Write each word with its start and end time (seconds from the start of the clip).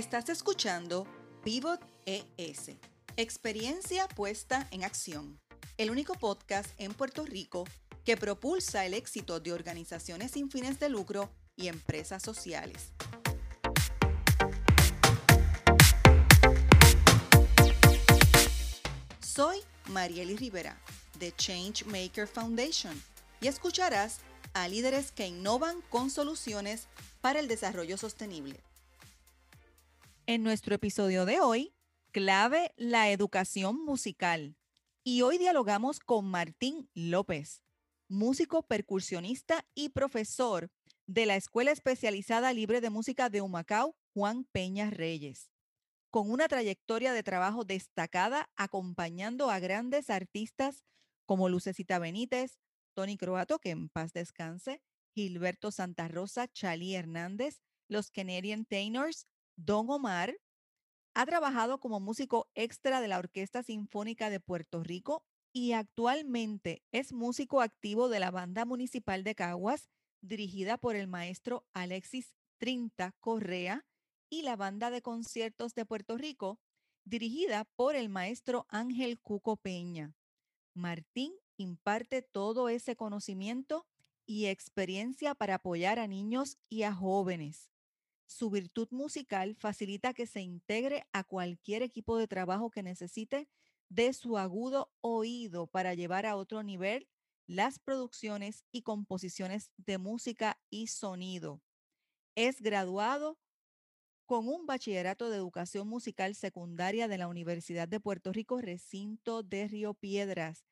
Estás 0.00 0.30
escuchando 0.30 1.06
Pivot 1.44 1.78
ES, 2.06 2.70
experiencia 3.18 4.08
puesta 4.08 4.66
en 4.70 4.82
acción, 4.82 5.38
el 5.76 5.90
único 5.90 6.14
podcast 6.14 6.70
en 6.78 6.94
Puerto 6.94 7.26
Rico 7.26 7.66
que 8.06 8.16
propulsa 8.16 8.86
el 8.86 8.94
éxito 8.94 9.40
de 9.40 9.52
organizaciones 9.52 10.30
sin 10.30 10.50
fines 10.50 10.80
de 10.80 10.88
lucro 10.88 11.28
y 11.54 11.68
empresas 11.68 12.22
sociales. 12.22 12.94
Soy 19.20 19.58
Marieli 19.90 20.38
Rivera, 20.38 20.80
de 21.18 21.30
Changemaker 21.36 22.26
Foundation, 22.26 22.98
y 23.42 23.48
escucharás 23.48 24.20
a 24.54 24.66
líderes 24.66 25.12
que 25.12 25.26
innovan 25.26 25.82
con 25.90 26.08
soluciones 26.08 26.88
para 27.20 27.38
el 27.38 27.48
desarrollo 27.48 27.98
sostenible. 27.98 28.62
En 30.30 30.44
nuestro 30.44 30.76
episodio 30.76 31.26
de 31.26 31.40
hoy, 31.40 31.74
clave 32.12 32.72
la 32.76 33.10
educación 33.10 33.84
musical. 33.84 34.56
Y 35.02 35.22
hoy 35.22 35.38
dialogamos 35.38 35.98
con 35.98 36.24
Martín 36.24 36.88
López, 36.94 37.64
músico 38.06 38.62
percusionista 38.62 39.66
y 39.74 39.88
profesor 39.88 40.70
de 41.08 41.26
la 41.26 41.34
Escuela 41.34 41.72
Especializada 41.72 42.52
Libre 42.52 42.80
de 42.80 42.90
Música 42.90 43.28
de 43.28 43.40
Humacao, 43.40 43.96
Juan 44.14 44.44
Peña 44.44 44.88
Reyes. 44.88 45.50
Con 46.10 46.30
una 46.30 46.46
trayectoria 46.46 47.12
de 47.12 47.24
trabajo 47.24 47.64
destacada 47.64 48.48
acompañando 48.54 49.50
a 49.50 49.58
grandes 49.58 50.10
artistas 50.10 50.84
como 51.26 51.48
Lucecita 51.48 51.98
Benítez, 51.98 52.60
Tony 52.94 53.16
Croato, 53.16 53.58
que 53.58 53.70
en 53.70 53.88
paz 53.88 54.12
descanse, 54.12 54.80
Gilberto 55.12 55.72
Santa 55.72 56.06
Rosa, 56.06 56.46
Chali 56.46 56.94
Hernández, 56.94 57.62
los 57.88 58.12
Canadian 58.12 58.64
Tenors, 58.64 59.26
Don 59.62 59.90
Omar 59.90 60.38
ha 61.14 61.26
trabajado 61.26 61.80
como 61.80 62.00
músico 62.00 62.48
extra 62.54 63.02
de 63.02 63.08
la 63.08 63.18
Orquesta 63.18 63.62
Sinfónica 63.62 64.30
de 64.30 64.40
Puerto 64.40 64.82
Rico 64.82 65.22
y 65.52 65.72
actualmente 65.72 66.82
es 66.92 67.12
músico 67.12 67.60
activo 67.60 68.08
de 68.08 68.20
la 68.20 68.30
Banda 68.30 68.64
Municipal 68.64 69.22
de 69.22 69.34
Caguas, 69.34 69.90
dirigida 70.22 70.78
por 70.78 70.96
el 70.96 71.08
maestro 71.08 71.66
Alexis 71.74 72.34
Trinta 72.56 73.14
Correa, 73.20 73.84
y 74.30 74.42
la 74.42 74.56
Banda 74.56 74.90
de 74.90 75.02
Conciertos 75.02 75.74
de 75.74 75.84
Puerto 75.84 76.16
Rico, 76.16 76.58
dirigida 77.04 77.66
por 77.76 77.96
el 77.96 78.08
maestro 78.08 78.64
Ángel 78.70 79.20
Cuco 79.20 79.56
Peña. 79.56 80.14
Martín 80.72 81.34
imparte 81.58 82.22
todo 82.22 82.70
ese 82.70 82.96
conocimiento 82.96 83.86
y 84.24 84.46
experiencia 84.46 85.34
para 85.34 85.56
apoyar 85.56 85.98
a 85.98 86.06
niños 86.06 86.56
y 86.70 86.84
a 86.84 86.94
jóvenes. 86.94 87.70
Su 88.30 88.48
virtud 88.48 88.86
musical 88.92 89.56
facilita 89.56 90.14
que 90.14 90.24
se 90.24 90.40
integre 90.40 91.04
a 91.12 91.24
cualquier 91.24 91.82
equipo 91.82 92.16
de 92.16 92.28
trabajo 92.28 92.70
que 92.70 92.84
necesite 92.84 93.48
de 93.88 94.12
su 94.12 94.38
agudo 94.38 94.92
oído 95.00 95.66
para 95.66 95.94
llevar 95.94 96.26
a 96.26 96.36
otro 96.36 96.62
nivel 96.62 97.08
las 97.48 97.80
producciones 97.80 98.64
y 98.70 98.82
composiciones 98.82 99.72
de 99.78 99.98
música 99.98 100.60
y 100.70 100.86
sonido. 100.86 101.60
Es 102.36 102.60
graduado 102.60 103.36
con 104.26 104.46
un 104.46 104.64
bachillerato 104.64 105.28
de 105.28 105.36
educación 105.36 105.88
musical 105.88 106.36
secundaria 106.36 107.08
de 107.08 107.18
la 107.18 107.26
Universidad 107.26 107.88
de 107.88 107.98
Puerto 107.98 108.32
Rico, 108.32 108.60
recinto 108.60 109.42
de 109.42 109.66
Río 109.66 109.94
Piedras. 109.94 110.64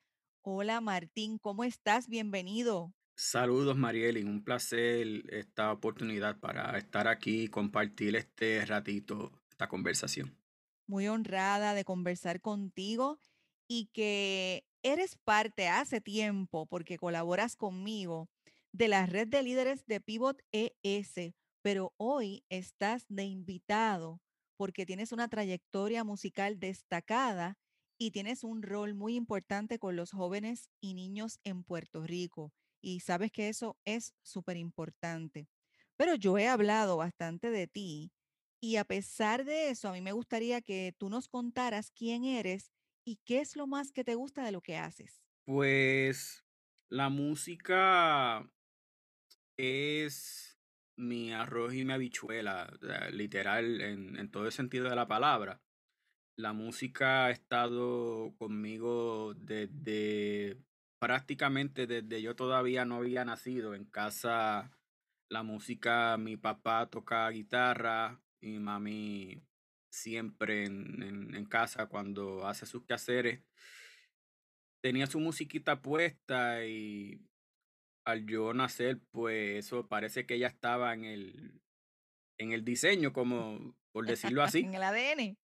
Hola 0.43 0.81
Martín, 0.81 1.39
¿cómo 1.39 1.65
estás? 1.65 2.07
Bienvenido. 2.07 2.95
Saludos 3.21 3.77
Marieli, 3.77 4.23
un 4.23 4.45
placer 4.45 5.25
esta 5.35 5.73
oportunidad 5.73 6.39
para 6.39 6.79
estar 6.79 7.09
aquí 7.09 7.43
y 7.43 7.49
compartir 7.49 8.15
este 8.15 8.65
ratito, 8.65 9.33
esta 9.51 9.67
conversación. 9.67 10.39
Muy 10.87 11.09
honrada 11.09 11.75
de 11.75 11.85
conversar 11.85 12.41
contigo 12.41 13.19
y 13.67 13.87
que 13.93 14.63
eres 14.85 15.17
parte 15.17 15.67
hace 15.67 16.01
tiempo, 16.01 16.67
porque 16.67 16.97
colaboras 16.97 17.57
conmigo, 17.57 18.29
de 18.71 18.87
la 18.87 19.05
red 19.05 19.27
de 19.27 19.43
líderes 19.43 19.85
de 19.87 20.01
Pivot 20.01 20.41
ES, 20.53 21.35
pero 21.61 21.95
hoy 21.97 22.45
estás 22.51 23.05
de 23.09 23.25
invitado 23.25 24.21
porque 24.57 24.87
tienes 24.87 25.11
una 25.11 25.27
trayectoria 25.27 26.05
musical 26.05 26.61
destacada 26.61 27.59
y 27.99 28.13
tienes 28.13 28.45
un 28.45 28.63
rol 28.63 28.95
muy 28.95 29.17
importante 29.17 29.81
con 29.81 29.97
los 29.97 30.13
jóvenes 30.13 30.71
y 30.81 30.95
niños 30.95 31.41
en 31.43 31.65
Puerto 31.65 32.05
Rico 32.05 32.53
y 32.81 33.01
sabes 33.01 33.31
que 33.33 33.49
eso 33.49 33.77
es 33.85 34.15
súper 34.23 34.57
importante. 34.57 35.49
Pero 35.97 36.15
yo 36.15 36.39
he 36.39 36.49
hablado 36.49 36.97
bastante 36.97 37.51
de 37.51 37.67
ti 37.67 38.13
y 38.61 38.77
a 38.77 38.85
pesar 38.85 39.45
de 39.45 39.71
eso, 39.71 39.89
a 39.89 39.93
mí 39.93 40.01
me 40.01 40.13
gustaría 40.13 40.61
que 40.61 40.95
tú 40.99 41.09
nos 41.09 41.29
contaras 41.29 41.91
quién 41.91 42.25
eres 42.25 42.73
y 43.05 43.17
qué 43.25 43.41
es 43.41 43.57
lo 43.57 43.67
más 43.67 43.93
que 43.93 44.05
te 44.05 44.15
gusta 44.15 44.45
de 44.45 44.53
lo 44.53 44.61
que 44.61 44.77
haces. 44.77 45.23
Pues 45.45 46.45
la 46.89 47.09
música 47.09 48.51
es 49.57 50.59
mi 50.97 51.33
arroz 51.33 51.75
y 51.75 51.85
mi 51.85 51.93
habichuela, 51.93 52.73
literal, 53.13 53.81
en, 53.81 54.31
todo 54.31 54.47
el 54.47 54.53
sentido 54.53 54.89
de 54.89 54.97
la 54.97 55.07
palabra. 55.07 55.63
La 56.37 56.53
música 56.53 57.27
ha 57.27 57.31
estado 57.31 58.35
conmigo 58.37 59.35
desde 59.35 60.59
prácticamente 60.99 61.87
desde 61.87 62.23
yo 62.23 62.35
todavía 62.35 62.85
no 62.85 62.97
había 62.97 63.25
nacido 63.25 63.75
en 63.75 63.85
casa 63.85 64.71
la 65.29 65.43
música, 65.43 66.17
mi 66.17 66.37
papá 66.37 66.89
toca 66.91 67.29
guitarra 67.31 68.21
y 68.41 68.59
mami 68.59 69.43
siempre 69.91 70.65
en, 70.65 71.35
en, 71.35 71.45
casa 71.47 71.87
cuando 71.87 72.47
hace 72.47 72.67
sus 72.67 72.85
quehaceres. 72.85 73.43
Tenía 74.83 75.07
su 75.07 75.21
musiquita 75.21 75.83
puesta 75.83 76.65
y 76.65 77.21
al 78.05 78.27
yo 78.27 78.55
nacer 78.55 79.01
pues 79.11 79.67
eso 79.67 79.87
parece 79.87 80.25
que 80.25 80.35
ella 80.35 80.47
estaba 80.47 80.95
en 80.95 81.05
el 81.05 81.61
en 82.39 82.53
el 82.53 82.65
diseño 82.65 83.13
como 83.13 83.77
por 83.93 84.07
decirlo 84.33 84.43
así. 84.43 84.61
En 84.61 84.75
el 84.75 84.83
ADN 84.83 85.37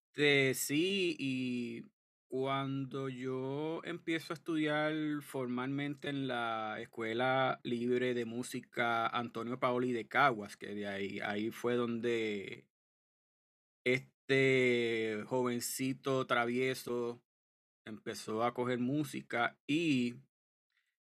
sí 0.55 1.17
y 1.19 1.85
cuando 2.35 3.09
yo 3.09 3.81
empiezo 3.85 4.33
a 4.33 4.35
estudiar 4.35 4.93
formalmente 5.23 6.09
en 6.09 6.27
la 6.27 6.81
Escuela 6.81 7.61
Libre 7.63 8.13
de 8.13 8.25
Música 8.25 9.07
Antonio 9.07 9.61
Paoli 9.61 9.93
de 9.93 10.09
Caguas, 10.09 10.57
que 10.57 10.75
de 10.75 10.89
ahí, 10.89 11.21
ahí 11.21 11.53
fue 11.53 11.77
donde 11.77 12.65
este 13.85 15.23
jovencito 15.29 16.27
travieso 16.27 17.23
empezó 17.87 18.43
a 18.43 18.53
coger 18.53 18.81
música 18.81 19.57
y 19.69 20.17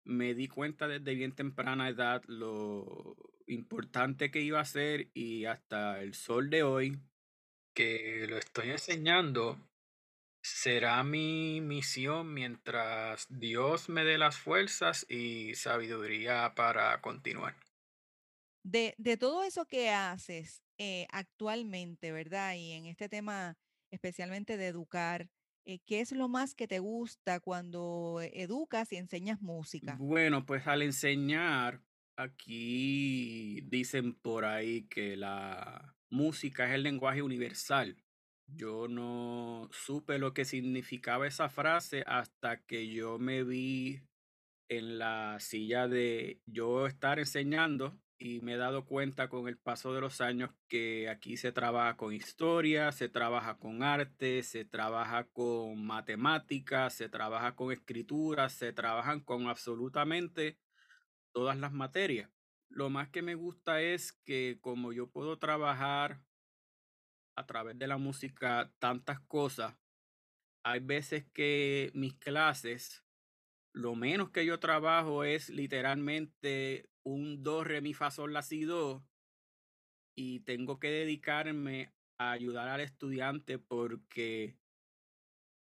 me 0.03 0.35
di 0.35 0.47
cuenta 0.47 0.87
desde 0.87 1.15
bien 1.15 1.31
temprana 1.31 1.89
edad 1.89 2.21
lo 2.27 3.15
importante 3.47 4.29
que 4.29 4.41
iba 4.41 4.59
a 4.59 4.65
ser 4.65 5.09
y 5.15 5.45
hasta 5.45 6.03
el 6.03 6.13
sol 6.13 6.51
de 6.51 6.61
hoy 6.61 6.99
que 7.73 8.27
lo 8.29 8.37
estoy 8.37 8.69
enseñando 8.69 9.57
será 10.45 11.03
mi 11.03 11.59
misión 11.59 12.33
mientras 12.33 13.25
Dios 13.29 13.89
me 13.89 14.03
dé 14.03 14.19
las 14.19 14.37
fuerzas 14.37 15.05
y 15.09 15.55
sabiduría 15.55 16.53
para 16.55 17.01
continuar. 17.01 17.55
De, 18.63 18.93
de 18.97 19.17
todo 19.17 19.43
eso 19.43 19.65
que 19.65 19.89
haces 19.89 20.61
eh, 20.77 21.07
actualmente, 21.11 22.11
¿verdad? 22.11 22.53
Y 22.55 22.73
en 22.73 22.85
este 22.85 23.09
tema 23.09 23.57
especialmente 23.89 24.57
de 24.57 24.67
educar, 24.67 25.29
eh, 25.65 25.79
¿qué 25.85 26.01
es 26.01 26.11
lo 26.11 26.27
más 26.27 26.53
que 26.53 26.67
te 26.67 26.79
gusta 26.79 27.39
cuando 27.39 28.19
educas 28.21 28.91
y 28.91 28.97
enseñas 28.97 29.41
música? 29.41 29.95
Bueno, 29.99 30.45
pues 30.45 30.67
al 30.67 30.83
enseñar, 30.83 31.81
aquí 32.17 33.61
dicen 33.61 34.13
por 34.13 34.45
ahí 34.45 34.83
que 34.83 35.15
la 35.15 35.95
música 36.11 36.67
es 36.67 36.75
el 36.75 36.83
lenguaje 36.83 37.23
universal. 37.23 38.04
Yo 38.47 38.87
no 38.87 39.69
supe 39.71 40.19
lo 40.19 40.33
que 40.33 40.45
significaba 40.45 41.27
esa 41.27 41.49
frase 41.49 42.03
hasta 42.07 42.61
que 42.65 42.87
yo 42.87 43.19
me 43.19 43.43
vi 43.43 44.01
en 44.69 44.97
la 44.97 45.39
silla 45.39 45.87
de 45.87 46.41
yo 46.45 46.87
estar 46.87 47.19
enseñando 47.19 47.99
y 48.17 48.39
me 48.41 48.53
he 48.53 48.57
dado 48.57 48.85
cuenta 48.85 49.27
con 49.29 49.47
el 49.47 49.57
paso 49.57 49.93
de 49.93 50.01
los 50.01 50.21
años 50.21 50.51
que 50.67 51.09
aquí 51.09 51.37
se 51.37 51.51
trabaja 51.51 51.97
con 51.97 52.13
historia, 52.13 52.91
se 52.91 53.09
trabaja 53.09 53.57
con 53.57 53.83
arte, 53.83 54.41
se 54.43 54.63
trabaja 54.63 55.25
con 55.25 55.85
matemáticas, 55.85 56.93
se 56.93 57.09
trabaja 57.09 57.55
con 57.55 57.71
escritura, 57.71 58.49
se 58.49 58.71
trabajan 58.73 59.19
con 59.19 59.47
absolutamente 59.47 60.57
todas 61.33 61.57
las 61.57 61.73
materias. 61.73 62.29
Lo 62.69 62.89
más 62.89 63.09
que 63.09 63.21
me 63.21 63.35
gusta 63.35 63.81
es 63.81 64.13
que 64.13 64.59
como 64.61 64.93
yo 64.93 65.09
puedo 65.09 65.37
trabajar 65.37 66.21
a 67.35 67.45
través 67.45 67.77
de 67.77 67.87
la 67.87 67.97
música 67.97 68.71
tantas 68.79 69.19
cosas. 69.21 69.75
Hay 70.63 70.79
veces 70.79 71.25
que 71.33 71.91
mis 71.93 72.15
clases, 72.15 73.03
lo 73.73 73.95
menos 73.95 74.31
que 74.31 74.45
yo 74.45 74.59
trabajo 74.59 75.23
es 75.23 75.49
literalmente 75.49 76.89
un 77.03 77.43
do, 77.43 77.63
re, 77.63 77.81
mi, 77.81 77.93
fa, 77.93 78.09
sol, 78.09 78.33
la, 78.33 78.41
si, 78.41 78.63
do. 78.63 79.05
Y 80.17 80.39
tengo 80.41 80.79
que 80.79 80.89
dedicarme 80.89 81.93
ayudar 82.17 82.69
al 82.69 82.79
estudiante 82.79 83.59
porque 83.59 84.57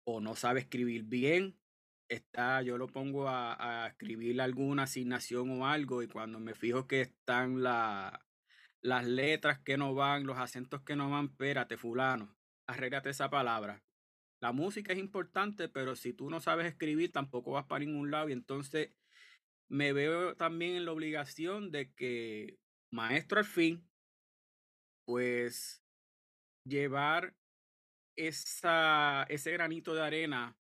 o 0.07 0.21
no 0.21 0.37
sabe 0.37 0.61
escribir 0.61 1.05
bien, 1.05 1.59
está, 2.09 2.63
yo 2.63 2.79
lo 2.79 2.87
pongo 2.87 3.29
a, 3.29 3.85
a 3.85 3.89
escribir 3.89 4.41
alguna 4.41 4.85
asignación 4.85 5.51
o 5.51 5.67
algo 5.67 6.03
y 6.03 6.09
cuando 6.09 6.39
me 6.39 6.55
fijo 6.55 6.87
que 6.87 7.01
están 7.01 7.63
la, 7.63 8.25
las 8.85 9.07
letras 9.07 9.59
que 9.61 9.79
no 9.79 9.95
van, 9.95 10.27
los 10.27 10.39
acentos 10.39 10.83
que 10.83 10.95
no 10.95 11.11
van, 11.11 11.27
espérate, 11.27 11.79
fulano, 11.79 12.37
arréglate 12.69 13.11
esa 13.11 13.31
palabra. 13.31 13.83
La 14.43 14.53
música 14.53 14.93
es 14.93 14.99
importante, 14.99 15.71
pero 15.71 15.97
si 15.97 16.13
tú 16.13 16.29
no 16.29 16.39
sabes 16.41 16.67
escribir, 16.67 17.11
tampoco 17.11 17.53
vas 17.53 17.65
para 17.65 17.83
ningún 17.85 18.11
lado. 18.11 18.29
Y 18.29 18.33
entonces 18.33 18.91
me 19.71 19.95
veo 19.95 20.37
también 20.37 20.77
en 20.77 20.85
la 20.85 20.93
obligación 20.93 21.71
de 21.71 21.95
que, 21.95 22.59
maestro 22.93 23.39
al 23.39 23.47
fin, 23.47 23.89
pues 25.07 25.83
llevar 26.69 27.35
esa, 28.19 29.25
ese 29.31 29.51
granito 29.53 29.95
de 29.95 30.03
arena 30.03 30.59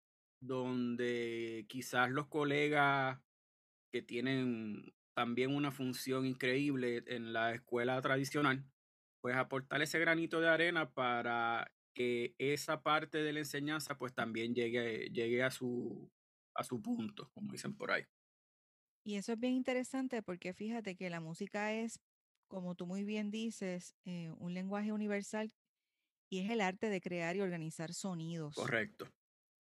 donde 0.42 1.66
quizás 1.68 2.10
los 2.10 2.26
colegas 2.26 3.20
que 3.92 4.02
tienen 4.02 4.92
también 5.18 5.52
una 5.52 5.72
función 5.72 6.26
increíble 6.26 7.02
en 7.08 7.32
la 7.32 7.52
escuela 7.52 8.00
tradicional, 8.00 8.64
pues 9.20 9.34
aportar 9.34 9.82
ese 9.82 9.98
granito 9.98 10.40
de 10.40 10.48
arena 10.48 10.92
para 10.92 11.72
que 11.92 12.36
esa 12.38 12.84
parte 12.84 13.18
de 13.18 13.32
la 13.32 13.40
enseñanza 13.40 13.98
pues 13.98 14.14
también 14.14 14.54
llegue, 14.54 15.10
llegue 15.10 15.42
a, 15.42 15.50
su, 15.50 16.08
a 16.54 16.62
su 16.62 16.80
punto, 16.80 17.32
como 17.34 17.50
dicen 17.50 17.74
por 17.74 17.90
ahí. 17.90 18.04
Y 19.04 19.16
eso 19.16 19.32
es 19.32 19.40
bien 19.40 19.54
interesante 19.54 20.22
porque 20.22 20.54
fíjate 20.54 20.94
que 20.94 21.10
la 21.10 21.18
música 21.18 21.72
es, 21.74 21.98
como 22.46 22.76
tú 22.76 22.86
muy 22.86 23.02
bien 23.02 23.32
dices, 23.32 23.96
eh, 24.04 24.30
un 24.38 24.54
lenguaje 24.54 24.92
universal 24.92 25.52
y 26.30 26.44
es 26.44 26.50
el 26.52 26.60
arte 26.60 26.90
de 26.90 27.00
crear 27.00 27.34
y 27.34 27.40
organizar 27.40 27.92
sonidos. 27.92 28.54
Correcto. 28.54 29.08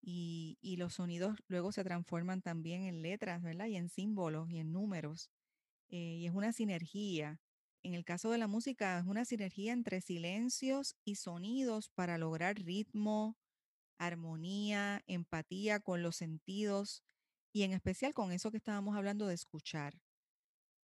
Y, 0.01 0.57
y 0.59 0.75
los 0.75 0.95
sonidos 0.95 1.37
luego 1.47 1.71
se 1.71 1.85
transforman 1.85 2.41
también 2.41 2.83
en 2.83 3.01
letras, 3.01 3.41
¿verdad? 3.41 3.67
Y 3.67 3.77
en 3.77 3.87
símbolos 3.87 4.49
y 4.49 4.59
en 4.59 4.73
números. 4.73 5.31
Eh, 5.89 6.17
y 6.19 6.27
es 6.27 6.33
una 6.33 6.51
sinergia. 6.53 7.39
En 7.83 7.93
el 7.93 8.03
caso 8.03 8.31
de 8.31 8.37
la 8.37 8.47
música, 8.47 8.99
es 8.99 9.05
una 9.05 9.25
sinergia 9.25 9.73
entre 9.73 10.01
silencios 10.01 10.95
y 11.05 11.15
sonidos 11.15 11.89
para 11.89 12.17
lograr 12.17 12.57
ritmo, 12.57 13.37
armonía, 13.99 15.03
empatía 15.07 15.79
con 15.79 16.01
los 16.03 16.17
sentidos 16.17 17.03
y 17.53 17.63
en 17.63 17.73
especial 17.73 18.13
con 18.13 18.31
eso 18.31 18.51
que 18.51 18.57
estábamos 18.57 18.95
hablando 18.97 19.27
de 19.27 19.35
escuchar. 19.35 19.99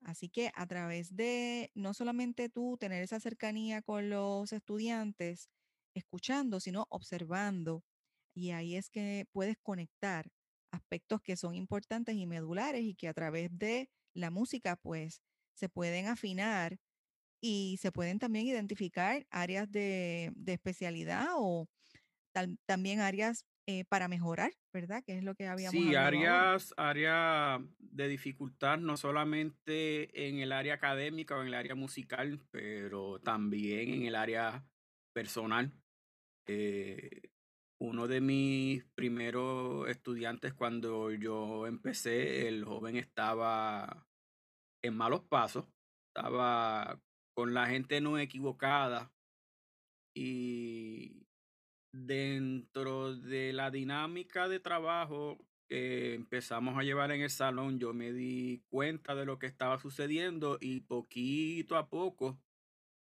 Así 0.02 0.28
que 0.28 0.50
a 0.54 0.66
través 0.66 1.16
de 1.16 1.70
no 1.74 1.94
solamente 1.94 2.48
tú 2.48 2.76
tener 2.78 3.02
esa 3.02 3.20
cercanía 3.20 3.82
con 3.82 4.10
los 4.10 4.52
estudiantes, 4.52 5.48
escuchando, 5.94 6.60
sino 6.60 6.86
observando. 6.90 7.82
Y 8.34 8.50
ahí 8.50 8.76
es 8.76 8.90
que 8.90 9.26
puedes 9.32 9.56
conectar 9.62 10.30
aspectos 10.72 11.22
que 11.22 11.36
son 11.36 11.54
importantes 11.54 12.16
y 12.16 12.26
medulares 12.26 12.82
y 12.82 12.94
que 12.94 13.08
a 13.08 13.14
través 13.14 13.56
de 13.58 13.88
la 14.14 14.30
música, 14.30 14.76
pues 14.76 15.22
se 15.54 15.68
pueden 15.68 16.06
afinar 16.06 16.78
y 17.40 17.78
se 17.80 17.92
pueden 17.92 18.18
también 18.18 18.46
identificar 18.46 19.26
áreas 19.30 19.70
de, 19.70 20.32
especialidad 20.46 21.26
o 21.36 21.68
también 22.66 23.00
áreas 23.00 23.44
eh, 23.66 23.84
para 23.84 24.08
mejorar, 24.08 24.52
¿verdad? 24.72 25.02
Que 25.04 25.18
es 25.18 25.24
lo 25.24 25.34
que 25.34 25.46
habíamos 25.46 25.72
Sí, 25.72 25.94
áreas, 25.94 26.74
área 26.76 27.62
de 27.78 28.08
dificultad, 28.08 28.78
no 28.78 28.96
solamente 28.96 30.28
en 30.28 30.38
el 30.38 30.52
área 30.52 30.74
académica 30.74 31.36
o 31.36 31.42
en 31.42 31.48
el 31.48 31.54
área 31.54 31.74
musical, 31.74 32.40
pero 32.50 33.20
también 33.20 33.92
en 33.92 34.06
el 34.06 34.16
área 34.16 34.66
personal. 35.12 35.72
Eh, 36.46 37.30
uno 37.78 38.06
de 38.08 38.20
mis 38.20 38.84
primeros 38.94 39.88
estudiantes 39.88 40.54
cuando 40.54 41.10
yo 41.10 41.66
empecé, 41.66 42.48
el 42.48 42.64
joven 42.64 42.96
estaba 42.96 44.06
en 44.82 44.96
malos 44.96 45.22
pasos, 45.22 45.66
estaba 46.08 47.00
con 47.34 47.54
la 47.54 47.66
gente 47.66 48.00
no 48.00 48.18
equivocada 48.18 49.12
y 50.14 51.26
dentro 51.92 53.16
de 53.16 53.52
la 53.52 53.70
dinámica 53.70 54.48
de 54.48 54.60
trabajo 54.60 55.38
que 55.68 56.14
empezamos 56.14 56.78
a 56.78 56.82
llevar 56.82 57.10
en 57.10 57.22
el 57.22 57.30
salón, 57.30 57.78
yo 57.78 57.92
me 57.94 58.12
di 58.12 58.62
cuenta 58.68 59.14
de 59.14 59.24
lo 59.24 59.38
que 59.38 59.46
estaba 59.46 59.78
sucediendo 59.78 60.58
y 60.60 60.80
poquito 60.80 61.76
a 61.76 61.88
poco 61.88 62.38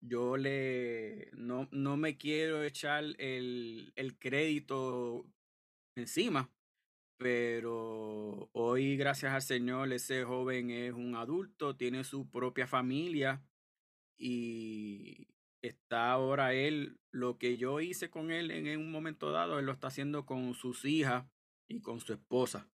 yo 0.02 0.38
le 0.38 1.30
no, 1.34 1.68
no 1.72 1.98
me 1.98 2.18
quiero 2.18 2.64
echar 2.64 3.04
el, 3.18 3.92
el 3.96 4.18
crédito 4.18 5.26
encima, 5.96 6.52
pero 7.18 8.50
hoy, 8.54 8.96
gracias 8.96 9.34
al 9.34 9.42
Señor, 9.42 9.92
ese 9.92 10.24
joven 10.24 10.70
es 10.70 10.94
un 10.94 11.16
adulto, 11.16 11.76
tiene 11.76 12.04
su 12.04 12.30
propia 12.30 12.66
familia 12.66 13.44
y 14.18 15.28
está 15.62 16.12
ahora 16.12 16.54
él, 16.54 16.98
lo 17.12 17.38
que 17.38 17.58
yo 17.58 17.82
hice 17.82 18.10
con 18.10 18.32
él 18.32 18.52
en 18.52 18.80
un 18.80 18.92
momento 18.92 19.32
dado, 19.32 19.60
él 19.60 19.66
lo 19.66 19.74
está 19.74 19.88
haciendo 19.88 20.26
con 20.26 20.54
sus 20.54 20.86
hijas 20.86 21.26
y 21.68 21.82
con 21.82 22.00
su 22.00 22.14
esposa. 22.14 22.70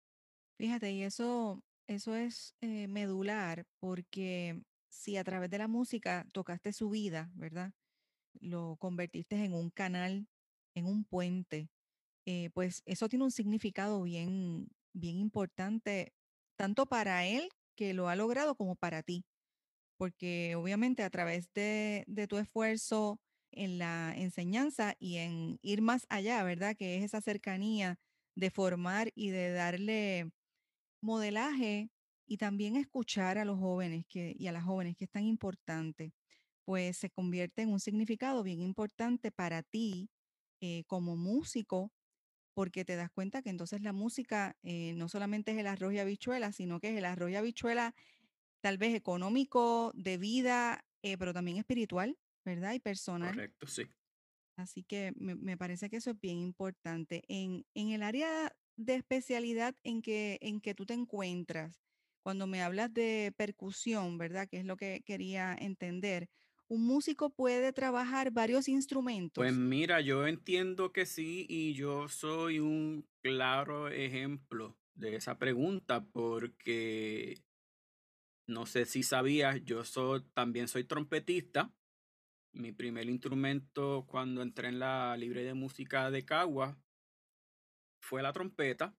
Fíjate, 0.58 0.90
y 0.92 1.02
eso, 1.02 1.62
eso 1.86 2.16
es 2.16 2.56
eh, 2.60 2.88
medular 2.88 3.64
porque 3.80 4.62
si 4.92 5.16
a 5.16 5.24
través 5.24 5.50
de 5.50 5.58
la 5.58 5.68
música 5.68 6.26
tocaste 6.32 6.72
su 6.72 6.90
vida, 6.90 7.30
¿verdad? 7.34 7.72
Lo 8.40 8.76
convertiste 8.76 9.36
en 9.44 9.54
un 9.54 9.70
canal, 9.70 10.28
en 10.74 10.86
un 10.86 11.04
puente, 11.04 11.70
eh, 12.26 12.50
pues 12.54 12.82
eso 12.86 13.08
tiene 13.08 13.24
un 13.24 13.30
significado 13.32 14.02
bien, 14.02 14.68
bien 14.94 15.18
importante, 15.18 16.14
tanto 16.56 16.86
para 16.86 17.26
él 17.26 17.48
que 17.76 17.94
lo 17.94 18.08
ha 18.08 18.16
logrado 18.16 18.54
como 18.56 18.76
para 18.76 19.02
ti, 19.02 19.24
porque 19.98 20.54
obviamente 20.56 21.02
a 21.02 21.10
través 21.10 21.52
de, 21.54 22.04
de 22.06 22.26
tu 22.28 22.38
esfuerzo 22.38 23.20
en 23.52 23.78
la 23.78 24.14
enseñanza 24.16 24.94
y 24.98 25.18
en 25.18 25.58
ir 25.62 25.82
más 25.82 26.06
allá, 26.10 26.42
¿verdad? 26.44 26.76
Que 26.76 26.96
es 26.98 27.04
esa 27.04 27.20
cercanía 27.20 27.98
de 28.36 28.50
formar 28.50 29.10
y 29.14 29.30
de 29.30 29.52
darle 29.52 30.30
modelaje 31.02 31.90
y 32.32 32.38
también 32.38 32.76
escuchar 32.76 33.36
a 33.36 33.44
los 33.44 33.58
jóvenes 33.58 34.06
que, 34.06 34.34
y 34.38 34.46
a 34.46 34.52
las 34.52 34.64
jóvenes, 34.64 34.96
que 34.96 35.04
es 35.04 35.10
tan 35.10 35.26
importante, 35.26 36.14
pues 36.64 36.96
se 36.96 37.10
convierte 37.10 37.60
en 37.60 37.68
un 37.68 37.78
significado 37.78 38.42
bien 38.42 38.62
importante 38.62 39.30
para 39.30 39.62
ti 39.62 40.08
eh, 40.62 40.84
como 40.86 41.14
músico, 41.14 41.92
porque 42.54 42.86
te 42.86 42.96
das 42.96 43.10
cuenta 43.10 43.42
que 43.42 43.50
entonces 43.50 43.82
la 43.82 43.92
música 43.92 44.56
eh, 44.62 44.94
no 44.94 45.10
solamente 45.10 45.52
es 45.52 45.58
el 45.58 45.66
arroz 45.66 45.92
y 45.92 45.98
habichuela, 45.98 46.52
sino 46.52 46.80
que 46.80 46.88
es 46.92 46.96
el 46.96 47.04
arroz 47.04 47.30
y 47.30 47.36
habichuela 47.36 47.94
tal 48.62 48.78
vez 48.78 48.94
económico, 48.94 49.92
de 49.94 50.16
vida, 50.16 50.86
eh, 51.02 51.18
pero 51.18 51.34
también 51.34 51.58
espiritual, 51.58 52.16
¿verdad? 52.46 52.72
Y 52.72 52.80
personal. 52.80 53.34
Correcto, 53.34 53.66
sí. 53.66 53.82
Así 54.56 54.84
que 54.84 55.12
me, 55.16 55.34
me 55.34 55.58
parece 55.58 55.90
que 55.90 55.96
eso 55.96 56.12
es 56.12 56.18
bien 56.18 56.38
importante. 56.38 57.24
En, 57.28 57.66
en 57.74 57.90
el 57.90 58.02
área 58.02 58.56
de 58.76 58.94
especialidad 58.94 59.76
en 59.82 60.00
que, 60.00 60.38
en 60.40 60.62
que 60.62 60.74
tú 60.74 60.86
te 60.86 60.94
encuentras, 60.94 61.82
cuando 62.22 62.46
me 62.46 62.62
hablas 62.62 62.92
de 62.92 63.32
percusión, 63.36 64.18
¿verdad? 64.18 64.48
Que 64.48 64.58
es 64.58 64.64
lo 64.64 64.76
que 64.76 65.02
quería 65.04 65.54
entender. 65.54 66.28
¿Un 66.68 66.86
músico 66.86 67.30
puede 67.30 67.72
trabajar 67.72 68.30
varios 68.32 68.68
Pues 69.34 69.52
instrumentos? 69.52 69.52
mira, 69.54 70.00
yo 70.00 70.26
entiendo 70.26 70.92
que 70.92 71.06
sí 71.06 71.46
y 71.48 71.74
yo 71.74 72.08
soy 72.08 72.58
un 72.60 73.08
claro 73.22 73.88
ejemplo 73.88 74.78
de 74.94 75.16
esa 75.16 75.38
pregunta 75.38 76.04
porque 76.04 77.42
no 78.46 78.66
sé 78.66 78.84
si 78.86 79.02
sabías, 79.02 79.62
yo 79.64 79.84
soy, 79.84 80.22
también 80.34 80.68
soy 80.68 80.84
trompetista. 80.84 81.72
Mi 82.52 82.72
primer 82.72 83.08
instrumento 83.08 84.06
cuando 84.08 84.42
entré 84.42 84.68
en 84.68 84.78
la 84.78 85.16
libre 85.16 85.44
de 85.44 85.54
música 85.54 86.10
de 86.10 86.24
Cagua 86.24 86.78
fue 88.00 88.22
la 88.22 88.32
trompeta. 88.32 88.94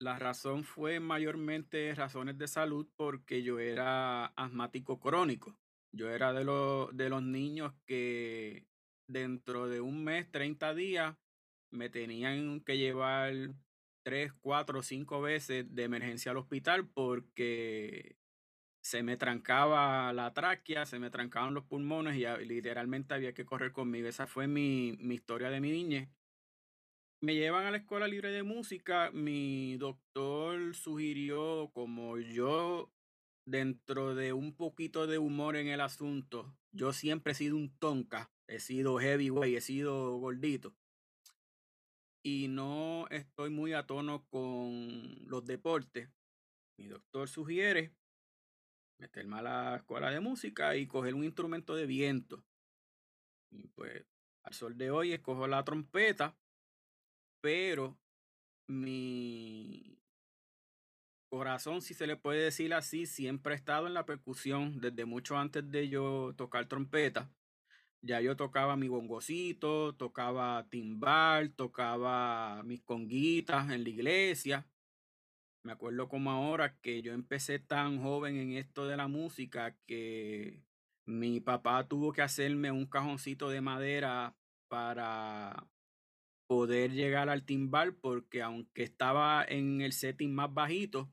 La 0.00 0.18
razón 0.18 0.62
fue 0.62 1.00
mayormente 1.00 1.92
razones 1.94 2.38
de 2.38 2.46
salud 2.46 2.86
porque 2.96 3.42
yo 3.42 3.58
era 3.58 4.26
asmático 4.26 5.00
crónico. 5.00 5.58
Yo 5.92 6.08
era 6.10 6.32
de 6.32 6.44
los, 6.44 6.96
de 6.96 7.08
los 7.08 7.22
niños 7.22 7.72
que 7.84 8.66
dentro 9.08 9.68
de 9.68 9.80
un 9.80 10.04
mes, 10.04 10.30
30 10.30 10.74
días, 10.74 11.16
me 11.70 11.88
tenían 11.90 12.60
que 12.60 12.78
llevar 12.78 13.32
tres, 14.04 14.32
cuatro, 14.40 14.82
cinco 14.82 15.20
veces 15.20 15.66
de 15.74 15.84
emergencia 15.84 16.30
al 16.30 16.38
hospital 16.38 16.88
porque 16.88 18.16
se 18.82 19.02
me 19.02 19.16
trancaba 19.16 20.12
la 20.12 20.32
tráquea, 20.32 20.86
se 20.86 20.98
me 20.98 21.10
trancaban 21.10 21.54
los 21.54 21.64
pulmones 21.64 22.16
y 22.16 22.24
ah, 22.24 22.38
literalmente 22.38 23.14
había 23.14 23.34
que 23.34 23.44
correr 23.44 23.72
conmigo. 23.72 24.08
Esa 24.08 24.26
fue 24.26 24.46
mi, 24.46 24.96
mi 25.00 25.14
historia 25.14 25.50
de 25.50 25.60
mi 25.60 25.70
niñez. 25.72 26.08
Me 27.20 27.34
llevan 27.34 27.66
a 27.66 27.72
la 27.72 27.78
escuela 27.78 28.06
libre 28.06 28.30
de 28.30 28.44
música. 28.44 29.10
Mi 29.10 29.76
doctor 29.76 30.72
sugirió, 30.76 31.68
como 31.74 32.16
yo, 32.18 32.92
dentro 33.44 34.14
de 34.14 34.32
un 34.32 34.54
poquito 34.54 35.08
de 35.08 35.18
humor 35.18 35.56
en 35.56 35.66
el 35.66 35.80
asunto, 35.80 36.56
yo 36.70 36.92
siempre 36.92 37.32
he 37.32 37.34
sido 37.34 37.56
un 37.56 37.76
tonka. 37.78 38.30
he 38.46 38.60
sido 38.60 39.00
heavyweight, 39.00 39.56
he 39.56 39.60
sido 39.60 40.16
gordito. 40.18 40.76
Y 42.22 42.46
no 42.46 43.08
estoy 43.10 43.50
muy 43.50 43.72
a 43.72 43.84
tono 43.84 44.24
con 44.28 45.16
los 45.26 45.44
deportes. 45.44 46.08
Mi 46.78 46.86
doctor 46.86 47.28
sugiere 47.28 47.92
meterme 49.00 49.38
a 49.38 49.42
la 49.42 49.76
escuela 49.76 50.12
de 50.12 50.20
música 50.20 50.76
y 50.76 50.86
coger 50.86 51.16
un 51.16 51.24
instrumento 51.24 51.74
de 51.74 51.86
viento. 51.86 52.44
Y 53.50 53.66
pues 53.68 54.06
al 54.44 54.54
sol 54.54 54.78
de 54.78 54.92
hoy 54.92 55.12
escojo 55.12 55.48
la 55.48 55.64
trompeta, 55.64 56.36
pero 57.40 57.98
mi 58.66 59.98
corazón, 61.28 61.82
si 61.82 61.94
se 61.94 62.06
le 62.06 62.16
puede 62.16 62.42
decir 62.44 62.74
así, 62.74 63.06
siempre 63.06 63.54
ha 63.54 63.56
estado 63.56 63.86
en 63.86 63.94
la 63.94 64.06
percusión 64.06 64.80
desde 64.80 65.04
mucho 65.04 65.36
antes 65.36 65.70
de 65.70 65.88
yo 65.88 66.34
tocar 66.36 66.66
trompeta. 66.66 67.30
Ya 68.00 68.20
yo 68.20 68.36
tocaba 68.36 68.76
mi 68.76 68.88
bongocito, 68.88 69.94
tocaba 69.96 70.66
timbal, 70.70 71.52
tocaba 71.54 72.62
mis 72.62 72.82
conguitas 72.82 73.70
en 73.70 73.82
la 73.82 73.88
iglesia. 73.88 74.66
Me 75.64 75.72
acuerdo 75.72 76.08
como 76.08 76.30
ahora 76.30 76.78
que 76.80 77.02
yo 77.02 77.12
empecé 77.12 77.58
tan 77.58 78.00
joven 78.00 78.36
en 78.36 78.52
esto 78.52 78.86
de 78.86 78.96
la 78.96 79.08
música 79.08 79.76
que 79.86 80.62
mi 81.04 81.40
papá 81.40 81.88
tuvo 81.88 82.12
que 82.12 82.22
hacerme 82.22 82.70
un 82.70 82.86
cajoncito 82.86 83.48
de 83.50 83.60
madera 83.60 84.36
para 84.68 85.66
poder 86.48 86.92
llegar 86.92 87.28
al 87.28 87.44
timbal 87.44 87.94
porque 87.94 88.42
aunque 88.42 88.82
estaba 88.82 89.44
en 89.44 89.82
el 89.82 89.92
setting 89.92 90.34
más 90.34 90.52
bajito, 90.52 91.12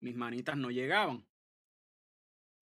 mis 0.00 0.14
manitas 0.14 0.56
no 0.56 0.70
llegaban. 0.70 1.26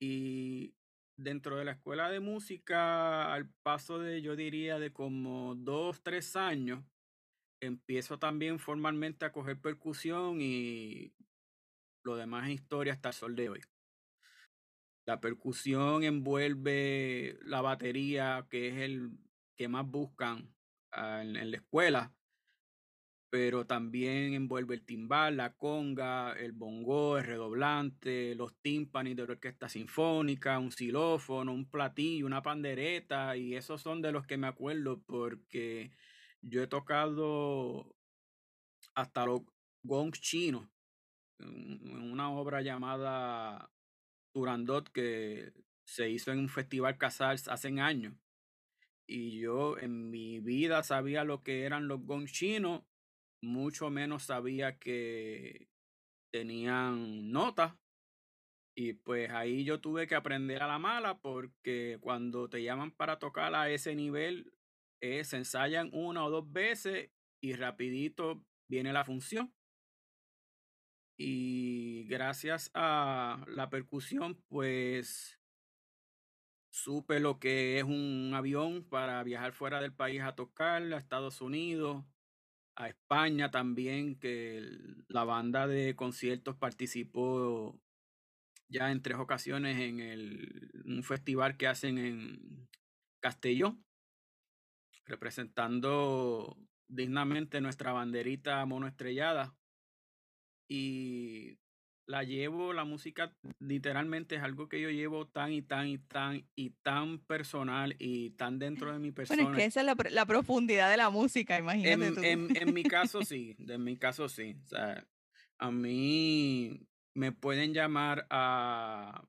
Y 0.01 0.75
dentro 1.17 1.57
de 1.57 1.65
la 1.65 1.73
escuela 1.73 2.11
de 2.11 2.21
música, 2.21 3.33
al 3.35 3.51
paso 3.63 3.99
de, 3.99 4.23
yo 4.23 4.37
diría, 4.37 4.79
de 4.79 4.93
como 4.93 5.57
dos, 5.57 6.03
tres 6.03 6.37
años, 6.37 6.85
empiezo 7.61 8.19
también 8.19 8.59
formalmente 8.59 9.25
a 9.25 9.33
coger 9.33 9.61
percusión 9.61 10.41
y 10.41 11.13
lo 12.05 12.17
demás 12.17 12.49
es 12.49 12.55
historia 12.55 12.93
hasta 12.93 13.09
el 13.09 13.15
sol 13.15 13.35
de 13.35 13.49
hoy. 13.49 13.61
La 15.07 15.21
percusión 15.21 16.05
envuelve 16.05 17.39
la 17.43 17.61
batería, 17.61 18.47
que 18.49 18.69
es 18.69 18.77
el 18.77 19.19
que 19.57 19.69
más 19.69 19.87
buscan 19.87 20.54
en, 20.97 21.37
en 21.37 21.51
la 21.51 21.57
escuela, 21.57 22.15
pero 23.35 23.67
también 23.67 24.33
envuelve 24.35 24.77
el 24.77 24.85
timbal, 24.85 25.37
la 25.39 25.57
conga, 25.57 26.35
el 26.35 26.53
bongo, 26.53 27.19
el 27.19 27.25
redoblante, 27.25 28.37
los 28.37 28.55
tímpanos 28.63 29.17
de 29.17 29.27
la 29.27 29.33
orquesta 29.33 29.69
sinfónica, 29.69 30.61
un 30.61 30.71
xilófono, 30.71 31.53
un 31.53 31.69
platillo, 31.69 32.27
una 32.27 32.43
pandereta, 32.43 33.37
y 33.37 33.57
esos 33.57 33.83
son 33.83 34.03
de 34.03 34.13
los 34.13 34.25
que 34.25 34.37
me 34.37 34.47
acuerdo 34.47 35.03
porque 35.03 35.91
yo 36.43 36.63
he 36.63 36.69
tocado 36.69 37.97
hasta 38.95 39.27
los 39.27 39.43
gongs 39.83 40.21
chinos, 40.21 40.69
en 41.41 42.13
una 42.13 42.31
obra 42.31 42.63
llamada 42.63 43.69
Turandot 44.33 44.89
que 44.91 45.53
se 45.85 46.09
hizo 46.09 46.31
en 46.31 46.39
un 46.39 46.49
festival 46.49 46.99
Casals 46.99 47.49
hace 47.49 47.69
años. 47.81 48.15
Y 49.07 49.39
yo 49.41 49.79
en 49.79 50.11
mi 50.11 50.41
vida 50.41 50.83
sabía 50.83 51.25
lo 51.25 51.43
que 51.43 51.65
eran 51.65 51.89
los 51.89 52.05
gongs 52.05 52.33
chinos 52.33 52.83
mucho 53.45 53.91
menos 53.91 54.25
sabía 54.25 54.79
que 54.79 55.69
tenían 56.33 57.31
notas. 57.31 57.75
Y 58.77 58.95
pues 58.95 59.31
ahí 59.31 59.65
yo 59.65 59.81
tuve 59.81 60.09
que 60.09 60.17
aprender 60.17 60.63
a 60.63 60.67
la 60.67 60.81
mala 60.81 61.19
porque 61.19 61.99
cuando 62.01 62.49
te 62.49 62.63
llaman 62.63 62.91
para 62.91 63.21
tocar 63.21 63.55
a 63.55 63.71
ese 63.71 63.95
nivel, 63.95 64.53
se 65.01 65.37
ensayan 65.37 65.91
una 65.93 66.25
o 66.25 66.31
dos 66.31 66.51
veces 66.51 67.11
y 67.41 67.53
rapidito 67.53 68.45
viene 68.69 68.93
la 68.93 69.05
función. 69.05 69.55
Y 71.17 72.05
gracias 72.09 72.71
a 72.75 73.45
la 73.47 73.71
percusión, 73.71 74.43
pues 74.49 75.39
supe 76.75 77.21
lo 77.21 77.39
que 77.39 77.79
es 77.79 77.85
un 77.85 78.33
avión 78.35 78.83
para 78.83 79.23
viajar 79.23 79.53
fuera 79.53 79.81
del 79.81 79.93
país 79.93 80.23
a 80.23 80.35
tocar, 80.35 80.83
a 80.83 80.99
Estados 80.99 81.41
Unidos, 81.41 82.05
a 82.75 82.89
España 82.89 83.53
también, 83.53 84.19
que 84.19 84.61
la 85.07 85.23
banda 85.23 85.69
de 85.69 85.95
conciertos 85.95 86.57
participó 86.57 87.81
ya 88.69 88.91
en 88.91 89.03
tres 89.03 89.19
ocasiones 89.19 89.79
en 89.79 90.01
el, 90.01 90.83
un 90.85 91.05
festival 91.05 91.57
que 91.57 91.69
hacen 91.69 91.97
en 91.97 92.69
Castellón, 93.21 93.85
representando 95.05 96.59
dignamente 96.89 97.61
nuestra 97.61 97.93
banderita 97.93 98.67
monoestrellada. 98.67 99.57
Y 100.69 101.57
la 102.07 102.23
llevo, 102.23 102.73
la 102.73 102.85
música 102.85 103.35
literalmente 103.59 104.37
es 104.37 104.43
algo 104.43 104.69
que 104.69 104.81
yo 104.81 104.91
llevo 104.91 105.27
tan 105.27 105.53
y 105.53 105.63
tan 105.63 105.89
y 105.89 105.99
tan 105.99 106.47
y 106.55 106.71
tan 106.71 107.19
personal 107.19 107.97
y 107.99 108.31
tan 108.31 108.59
dentro 108.59 108.93
de 108.93 108.99
mi 108.99 109.11
persona. 109.11 109.43
Bueno, 109.43 109.57
es 109.57 109.63
que 109.63 109.67
esa 109.67 109.81
es 109.81 109.87
la, 109.87 109.97
la 110.11 110.27
profundidad 110.27 110.91
de 110.91 110.97
la 110.97 111.11
música, 111.11 111.59
imagínate 111.59 112.07
en, 112.07 112.15
tú. 112.15 112.23
En, 112.23 112.57
en, 112.57 112.75
mi 112.75 112.83
caso 112.83 113.23
sí, 113.25 113.57
en 113.59 113.85
mi 113.85 113.97
caso 113.97 114.29
sí. 114.29 114.57
O 114.65 114.67
sea, 114.67 115.07
a 115.59 115.71
mí 115.71 116.87
me 117.15 117.33
pueden 117.33 117.73
llamar 117.73 118.27
a 118.31 119.25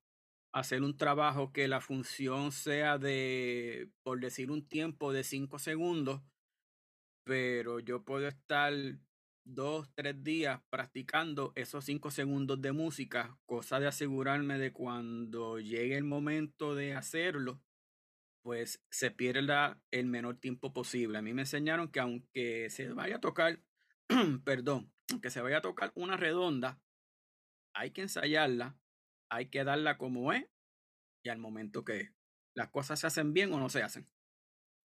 hacer 0.53 0.83
un 0.83 0.97
trabajo 0.97 1.51
que 1.51 1.67
la 1.67 1.81
función 1.81 2.51
sea 2.51 2.97
de, 2.97 3.89
por 4.03 4.19
decir 4.19 4.51
un 4.51 4.67
tiempo 4.67 5.11
de 5.11 5.23
cinco 5.23 5.59
segundos, 5.59 6.21
pero 7.25 7.79
yo 7.79 8.03
puedo 8.03 8.27
estar 8.27 8.73
dos, 9.45 9.89
tres 9.93 10.23
días 10.23 10.61
practicando 10.69 11.53
esos 11.55 11.85
cinco 11.85 12.11
segundos 12.11 12.61
de 12.61 12.71
música, 12.71 13.37
cosa 13.45 13.79
de 13.79 13.87
asegurarme 13.87 14.57
de 14.57 14.73
cuando 14.73 15.59
llegue 15.59 15.95
el 15.95 16.03
momento 16.03 16.75
de 16.75 16.95
hacerlo, 16.95 17.61
pues 18.43 18.83
se 18.89 19.11
pierda 19.11 19.81
el 19.91 20.07
menor 20.07 20.37
tiempo 20.37 20.73
posible. 20.73 21.17
A 21.17 21.21
mí 21.21 21.33
me 21.33 21.43
enseñaron 21.43 21.91
que 21.91 21.99
aunque 21.99 22.69
se 22.69 22.89
vaya 22.89 23.17
a 23.17 23.21
tocar, 23.21 23.59
perdón, 24.43 24.91
aunque 25.11 25.29
se 25.29 25.41
vaya 25.41 25.59
a 25.59 25.61
tocar 25.61 25.91
una 25.95 26.17
redonda, 26.17 26.81
hay 27.73 27.91
que 27.91 28.01
ensayarla, 28.01 28.77
hay 29.29 29.49
que 29.49 29.63
darla 29.63 29.97
como 29.97 30.33
es 30.33 30.45
y 31.23 31.29
al 31.29 31.39
momento 31.39 31.83
que 31.83 32.13
Las 32.55 32.69
cosas 32.69 32.99
se 32.99 33.07
hacen 33.07 33.33
bien 33.33 33.51
o 33.53 33.59
no 33.59 33.69
se 33.69 33.83
hacen. 33.83 34.07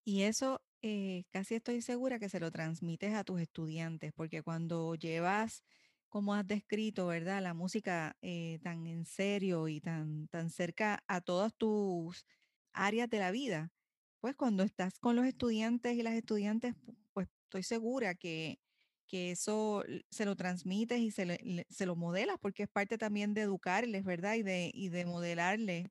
Y 0.06 0.24
eso 0.24 0.60
eh, 0.82 1.26
casi 1.32 1.56
estoy 1.56 1.82
segura 1.82 2.20
que 2.20 2.30
se 2.30 2.40
lo 2.40 2.52
transmites 2.52 3.14
a 3.14 3.24
tus 3.24 3.42
estudiantes, 3.42 4.12
porque 4.16 4.42
cuando 4.44 4.96
llevas, 4.96 5.64
como 6.10 6.34
has 6.36 6.48
descrito, 6.48 7.08
¿verdad? 7.08 7.42
La 7.42 7.54
música 7.54 8.16
eh, 8.22 8.60
tan 8.64 8.88
en 8.88 9.06
serio 9.06 9.68
y 9.68 9.82
tan, 9.82 10.28
tan 10.30 10.50
cerca 10.50 11.04
a 11.08 11.22
todas 11.22 11.54
tus 11.56 12.26
áreas 12.74 13.10
de 13.10 13.20
la 13.20 13.32
vida, 13.32 13.72
pues 14.20 14.36
cuando 14.36 14.64
estás 14.64 15.00
con 15.00 15.16
los 15.16 15.26
estudiantes 15.26 15.96
y 15.96 16.04
las 16.04 16.14
estudiantes, 16.16 16.76
pues 17.14 17.28
estoy 17.46 17.64
segura 17.64 18.16
que, 18.16 18.60
que 19.08 19.32
eso 19.32 19.84
se 20.12 20.26
lo 20.26 20.36
transmites 20.36 21.00
y 21.00 21.12
se, 21.12 21.66
se 21.70 21.86
lo 21.86 21.96
modelas, 21.96 22.38
porque 22.42 22.64
es 22.64 22.70
parte 22.70 22.98
también 22.98 23.34
de 23.34 23.42
educarles, 23.42 24.04
¿verdad? 24.06 24.36
Y 24.36 24.44
de, 24.44 24.72
y 24.74 24.90
de 24.90 25.06
modelarles 25.06 25.88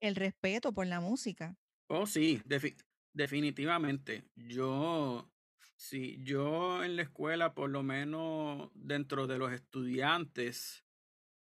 el 0.00 0.14
respeto 0.16 0.72
por 0.72 0.86
la 0.86 1.00
música. 1.00 1.58
Oh, 1.88 2.06
sí, 2.06 2.42
definitivamente. 3.16 4.24
Yo, 4.36 5.28
sí, 5.74 6.18
yo 6.22 6.84
en 6.84 6.96
la 6.96 7.02
escuela, 7.02 7.54
por 7.54 7.70
lo 7.70 7.82
menos 7.82 8.70
dentro 8.74 9.26
de 9.26 9.38
los 9.38 9.52
estudiantes, 9.52 10.84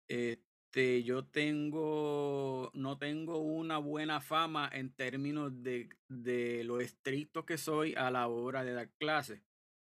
este, 0.08 1.04
yo 1.04 1.24
tengo, 1.24 2.70
no 2.74 2.98
tengo 2.98 3.38
una 3.38 3.78
buena 3.78 4.20
fama 4.20 4.68
en 4.72 4.92
términos 4.92 5.62
de, 5.62 5.88
de 6.08 6.64
lo 6.64 6.80
estricto 6.80 7.46
que 7.46 7.56
soy 7.56 7.94
a 7.94 8.10
la 8.10 8.26
hora 8.26 8.64
de 8.64 8.72
dar 8.72 8.90
clases. 8.98 9.40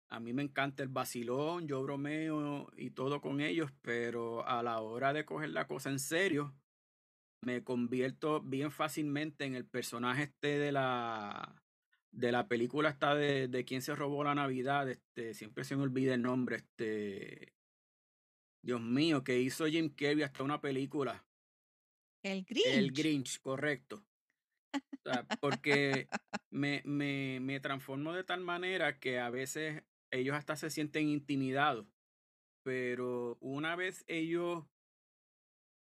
A 0.10 0.20
mí 0.20 0.32
me 0.32 0.44
encanta 0.44 0.84
el 0.84 0.90
vacilón, 0.90 1.68
yo 1.68 1.82
bromeo 1.84 2.72
y 2.78 2.92
todo 2.92 3.20
con 3.20 3.42
ellos, 3.42 3.72
pero 3.82 4.48
a 4.48 4.64
la 4.64 4.80
hora 4.80 5.12
de 5.12 5.26
coger 5.26 5.50
la 5.50 5.68
cosa 5.68 5.90
en 5.90 6.00
serio, 6.00 6.56
me 7.42 7.64
convierto 7.64 8.40
bien 8.42 8.72
fácilmente 8.72 9.44
en 9.44 9.56
el 9.56 9.66
personaje 9.66 10.24
este 10.24 10.60
de 10.60 10.72
la 10.72 11.63
de 12.14 12.32
la 12.32 12.48
película 12.48 12.90
esta 12.90 13.16
de, 13.16 13.48
de 13.48 13.66
quién 13.66 13.82
se 13.82 13.96
robó 13.96 14.24
la 14.24 14.36
Navidad, 14.36 14.90
este, 14.90 15.34
siempre 15.34 15.64
se 15.64 15.76
me 15.76 15.84
olvida 15.84 16.14
el 16.14 16.22
nombre, 16.22 16.58
este 16.58 17.54
Dios 18.64 18.80
mío, 18.80 19.24
que 19.24 19.40
hizo 19.40 19.66
Jim 19.68 19.90
Carrey 19.90 20.22
hasta 20.22 20.44
una 20.44 20.62
película. 20.62 21.26
El 22.24 22.46
Grinch. 22.46 22.66
El 22.68 22.92
Grinch, 22.94 23.42
correcto. 23.42 24.06
O 24.74 25.12
sea, 25.12 25.26
porque 25.42 26.08
me, 26.50 26.82
me, 26.86 27.40
me 27.42 27.60
transformo 27.60 28.14
de 28.14 28.24
tal 28.24 28.40
manera 28.40 29.00
que 29.00 29.20
a 29.20 29.30
veces 29.30 29.84
ellos 30.12 30.36
hasta 30.36 30.56
se 30.56 30.70
sienten 30.70 31.10
intimidados. 31.10 31.86
Pero 32.64 33.38
una 33.42 33.76
vez 33.76 34.06
ellos 34.08 34.64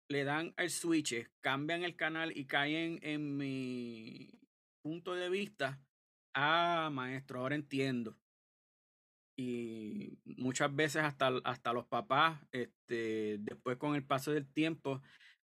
le 0.10 0.24
dan 0.24 0.56
el 0.58 0.72
switch, 0.72 1.30
cambian 1.42 1.84
el 1.84 1.96
canal 1.96 2.36
y 2.36 2.46
caen 2.46 3.00
en 3.04 3.38
mi 3.38 4.40
punto 4.82 5.14
de 5.14 5.30
vista, 5.30 5.80
ah, 6.36 6.90
maestro, 6.92 7.40
ahora 7.42 7.56
entiendo. 7.56 8.18
Y 9.38 10.18
muchas 10.24 10.74
veces 10.76 11.04
hasta, 11.04 11.28
hasta 11.44 11.74
los 11.74 11.86
papás, 11.88 12.42
este, 12.52 13.38
después 13.40 13.78
con 13.78 13.96
el 13.96 14.06
paso 14.06 14.32
del 14.32 14.48
tiempo, 14.52 15.02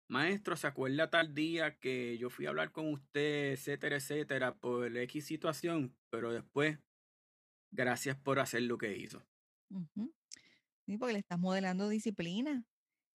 maestro, 0.08 0.56
¿se 0.56 0.66
acuerda 0.68 1.10
tal 1.10 1.34
día 1.34 1.78
que 1.78 2.18
yo 2.18 2.30
fui 2.30 2.46
a 2.46 2.50
hablar 2.50 2.72
con 2.72 2.92
usted, 2.92 3.52
etcétera, 3.54 3.96
etcétera, 3.96 4.56
por 4.56 4.96
X 4.96 5.26
situación? 5.26 5.96
Pero 6.10 6.32
después, 6.32 6.78
gracias 7.72 8.18
por 8.18 8.40
hacer 8.40 8.62
lo 8.62 8.78
que 8.78 8.96
hizo. 8.98 9.26
Ujú. 9.70 10.12
Sí, 10.86 10.98
porque 10.98 11.14
le 11.14 11.20
estás 11.20 11.38
modelando 11.38 11.88
disciplina, 11.88 12.66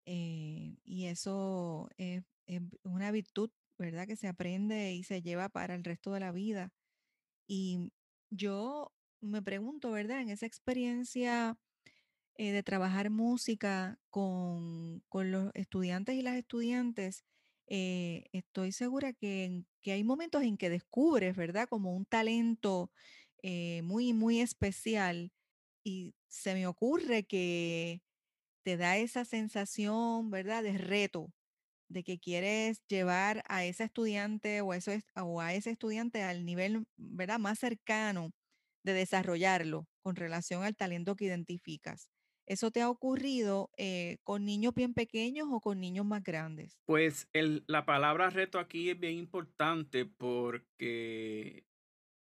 eh, 0.07 0.79
y 0.85 1.07
eso 1.07 1.89
es 1.99 2.25
es 2.47 2.63
una 2.85 3.11
virtud, 3.13 3.51
¿verdad? 3.79 4.07
Que 4.09 4.17
se 4.17 4.29
aprende 4.29 4.95
y 4.95 5.05
se 5.05 5.23
lleva 5.23 5.49
para 5.51 5.75
el 5.77 5.85
resto 5.85 6.13
de 6.13 6.21
la 6.21 6.33
vida. 6.33 6.73
Y 7.47 7.93
yo 8.31 8.93
me 9.21 9.43
pregunto, 9.43 9.91
¿verdad? 9.93 10.21
En 10.21 10.31
esa 10.31 10.47
experiencia 10.47 11.59
eh, 12.37 12.53
de 12.53 12.63
trabajar 12.63 13.11
música 13.11 13.99
con, 14.11 15.03
con 15.09 15.31
los 15.33 15.51
estudiantes 15.55 16.17
y 16.17 16.23
las 16.23 16.37
estudiantes, 16.37 17.25
eh, 17.69 18.27
estoy 18.33 18.73
segura 18.73 19.13
que, 19.13 19.65
que 19.81 19.93
hay 19.93 20.05
momentos 20.05 20.43
en 20.43 20.57
que 20.57 20.71
descubres, 20.71 21.37
¿verdad? 21.37 21.69
Como 21.69 21.95
un 21.97 22.07
talento 22.07 22.91
eh, 23.43 23.83
muy, 23.83 24.13
muy 24.13 24.41
especial. 24.41 25.33
Y 25.85 26.15
se 26.29 26.55
me 26.55 26.67
ocurre 26.67 27.25
que 27.25 28.03
te 28.65 28.77
da 28.77 28.99
esa 28.99 29.25
sensación, 29.25 30.31
¿verdad? 30.31 30.63
De 30.63 30.79
reto 30.79 31.33
de 31.89 32.03
que 32.03 32.19
quieres 32.19 32.83
llevar 32.89 33.43
a 33.49 33.65
esa 33.65 33.85
estudiante 33.85 34.61
o, 34.61 34.75
eso 34.75 34.91
es, 34.91 35.05
o 35.15 35.41
a 35.41 35.55
ese 35.55 35.71
estudiante 35.71 36.23
al 36.23 36.45
nivel, 36.45 36.85
¿verdad?, 36.97 37.39
más 37.39 37.59
cercano 37.59 38.31
de 38.85 38.93
desarrollarlo 38.93 39.87
con 40.03 40.17
relación 40.17 40.63
al 40.63 40.77
talento 40.77 41.17
que 41.17 41.27
identificas. 41.27 42.11
¿Eso 42.47 42.71
te 42.71 42.83
ha 42.83 42.91
ocurrido 42.91 43.71
eh, 43.79 44.19
con 44.23 44.45
niños 44.45 44.75
bien 44.75 44.93
pequeños 44.93 45.49
o 45.51 45.61
con 45.61 45.81
niños 45.81 46.05
más 46.05 46.23
grandes? 46.23 46.79
Pues 46.85 47.27
la 47.33 47.87
palabra 47.87 48.29
reto 48.29 48.59
aquí 48.59 48.91
es 48.91 49.01
bien 49.01 49.15
importante 49.15 50.05
porque 50.05 51.65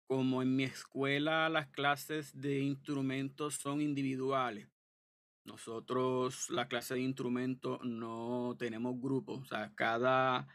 como 0.08 0.40
en 0.40 0.56
mi 0.56 0.64
escuela 0.64 1.50
las 1.50 1.68
clases 1.68 2.40
de 2.40 2.60
instrumentos 2.60 3.56
son 3.56 3.82
individuales, 3.82 4.68
nosotros 5.48 6.48
la 6.50 6.68
clase 6.68 6.94
de 6.94 7.00
instrumentos 7.00 7.80
no 7.82 8.54
tenemos 8.58 9.00
grupos, 9.00 9.40
o 9.40 9.44
sea, 9.44 9.72
cada, 9.74 10.46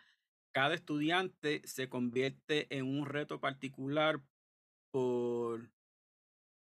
cada 0.54 0.74
estudiante 0.74 1.62
se 1.66 1.90
convierte 1.90 2.74
en 2.76 2.86
un 2.86 3.06
reto 3.06 3.42
particular 3.42 4.22
por 4.92 5.70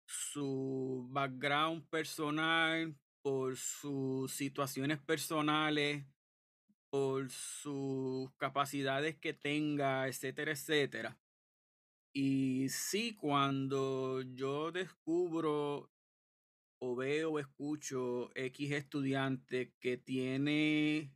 su 0.07 1.09
background 1.11 1.89
personal, 1.89 2.95
por 3.23 3.57
sus 3.57 4.33
situaciones 4.33 4.99
personales, 4.99 6.07
por 6.91 7.31
sus 7.31 8.33
capacidades 8.37 9.17
que 9.17 9.33
tenga, 9.33 10.09
etcétera, 10.09 10.53
etcétera. 10.53 11.19
Y 12.13 12.69
sí, 12.69 13.15
cuando 13.15 14.23
yo 14.23 14.73
descubro 14.73 15.91
o 16.81 16.97
veo 16.97 17.33
o 17.33 17.39
escucho 17.39 18.31
X 18.35 18.73
estudiante 18.73 19.75
que 19.81 19.97
tiene 19.97 21.13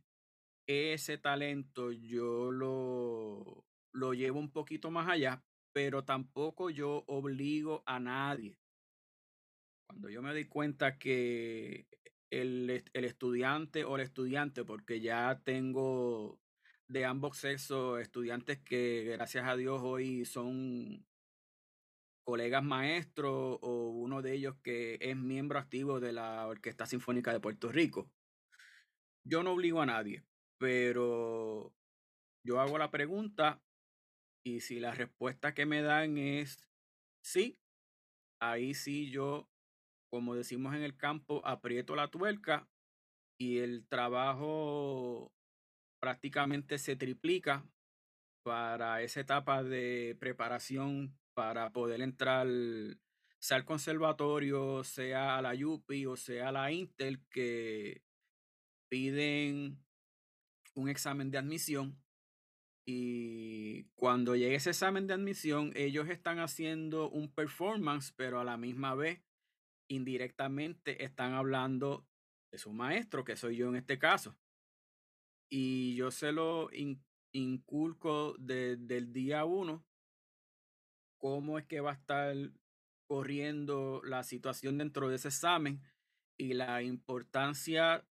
ese 0.67 1.17
talento, 1.17 1.91
yo 1.91 2.51
lo, 2.51 3.65
lo 3.91 4.13
llevo 4.13 4.39
un 4.39 4.51
poquito 4.51 4.91
más 4.91 5.07
allá, 5.07 5.43
pero 5.73 6.03
tampoco 6.03 6.69
yo 6.69 7.03
obligo 7.07 7.83
a 7.85 7.99
nadie. 7.99 8.59
Cuando 9.87 10.09
yo 10.09 10.21
me 10.21 10.31
doy 10.31 10.45
cuenta 10.45 10.97
que 10.97 11.87
el, 12.31 12.83
el 12.93 13.05
estudiante 13.05 13.83
o 13.83 13.95
el 13.95 14.01
estudiante, 14.01 14.63
porque 14.63 15.01
ya 15.01 15.41
tengo 15.43 16.39
de 16.87 17.05
ambos 17.05 17.37
sexos 17.37 17.99
estudiantes 17.99 18.59
que 18.59 19.03
gracias 19.13 19.47
a 19.47 19.55
Dios 19.55 19.81
hoy 19.83 20.25
son 20.25 21.05
colegas 22.25 22.63
maestros 22.63 23.59
o 23.61 23.89
uno 23.89 24.21
de 24.21 24.33
ellos 24.33 24.55
que 24.63 24.97
es 24.99 25.15
miembro 25.15 25.59
activo 25.59 25.99
de 25.99 26.11
la 26.11 26.47
Orquesta 26.47 26.85
Sinfónica 26.85 27.31
de 27.31 27.39
Puerto 27.39 27.71
Rico. 27.71 28.09
Yo 29.23 29.43
no 29.43 29.51
obligo 29.51 29.81
a 29.81 29.85
nadie, 29.85 30.23
pero 30.59 31.73
yo 32.43 32.59
hago 32.59 32.77
la 32.77 32.91
pregunta 32.91 33.61
y 34.43 34.61
si 34.61 34.79
la 34.79 34.91
respuesta 34.91 35.53
que 35.53 35.65
me 35.65 35.81
dan 35.81 36.17
es 36.17 36.57
sí, 37.23 37.59
ahí 38.41 38.73
sí 38.73 39.09
yo, 39.09 39.47
como 40.11 40.35
decimos 40.35 40.75
en 40.75 40.83
el 40.83 40.97
campo, 40.97 41.45
aprieto 41.45 41.95
la 41.95 42.09
tuerca 42.09 42.67
y 43.39 43.59
el 43.59 43.87
trabajo 43.87 45.31
prácticamente 45.99 46.77
se 46.79 46.95
triplica 46.95 47.65
para 48.43 49.01
esa 49.01 49.21
etapa 49.21 49.63
de 49.63 50.15
preparación 50.19 51.17
para 51.35 51.71
poder 51.71 52.01
entrar, 52.01 52.47
sea 53.39 53.57
al 53.57 53.65
conservatorio, 53.65 54.83
sea 54.83 55.37
a 55.37 55.41
la 55.41 55.53
UPI 55.53 56.05
o 56.07 56.15
sea 56.15 56.49
a 56.49 56.51
la 56.51 56.71
Intel, 56.71 57.19
que 57.29 58.01
piden 58.89 59.77
un 60.73 60.89
examen 60.89 61.29
de 61.29 61.37
admisión. 61.37 62.01
Y 62.87 63.83
cuando 63.95 64.35
llegue 64.35 64.55
ese 64.55 64.69
examen 64.69 65.07
de 65.07 65.13
admisión, 65.15 65.71
ellos 65.75 66.07
están 66.09 66.39
haciendo 66.39 67.09
un 67.09 67.31
performance, 67.31 68.13
pero 68.15 68.39
a 68.39 68.43
la 68.43 68.57
misma 68.57 68.95
vez, 68.95 69.21
indirectamente, 69.89 71.03
están 71.03 71.33
hablando 71.33 72.07
de 72.51 72.57
su 72.59 72.71
maestro, 72.71 73.23
que 73.23 73.35
soy 73.35 73.57
yo 73.57 73.69
en 73.69 73.75
este 73.75 73.97
caso. 73.99 74.35
Y 75.49 75.95
yo 75.95 76.11
se 76.11 76.31
lo 76.31 76.71
in- 76.71 77.03
inculco 77.33 78.35
desde 78.37 78.97
el 78.97 79.11
día 79.13 79.45
uno, 79.45 79.83
cómo 81.17 81.59
es 81.59 81.65
que 81.65 81.81
va 81.81 81.91
a 81.91 81.95
estar 81.95 82.35
corriendo 83.07 84.01
la 84.03 84.23
situación 84.23 84.77
dentro 84.77 85.09
de 85.09 85.15
ese 85.17 85.29
examen 85.29 85.81
y 86.37 86.53
la 86.53 86.81
importancia 86.81 88.05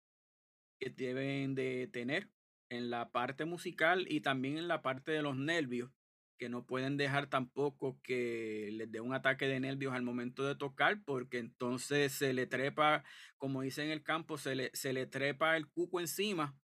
que 0.79 0.89
deben 0.89 1.55
de 1.55 1.87
tener 1.87 2.29
en 2.69 2.89
la 2.89 3.11
parte 3.11 3.45
musical 3.45 4.05
y 4.09 4.21
también 4.21 4.57
en 4.57 4.67
la 4.67 4.81
parte 4.81 5.11
de 5.11 5.21
los 5.21 5.37
nervios, 5.37 5.91
que 6.37 6.49
no 6.49 6.65
pueden 6.65 6.97
dejar 6.97 7.27
tampoco 7.29 7.99
que 8.03 8.69
les 8.73 8.91
dé 8.91 8.99
un 8.99 9.13
ataque 9.13 9.47
de 9.47 9.59
nervios 9.59 9.93
al 9.93 10.03
momento 10.03 10.43
de 10.45 10.55
tocar, 10.55 11.01
porque 11.05 11.37
entonces 11.39 12.11
se 12.11 12.33
le 12.33 12.45
trepa, 12.47 13.03
como 13.37 13.61
dice 13.61 13.83
en 13.85 13.91
el 13.91 14.03
campo, 14.03 14.37
se 14.37 14.55
le, 14.55 14.71
se 14.73 14.91
le 14.91 15.05
trepa 15.07 15.55
el 15.55 15.67
cuco 15.69 16.01
encima 16.01 16.57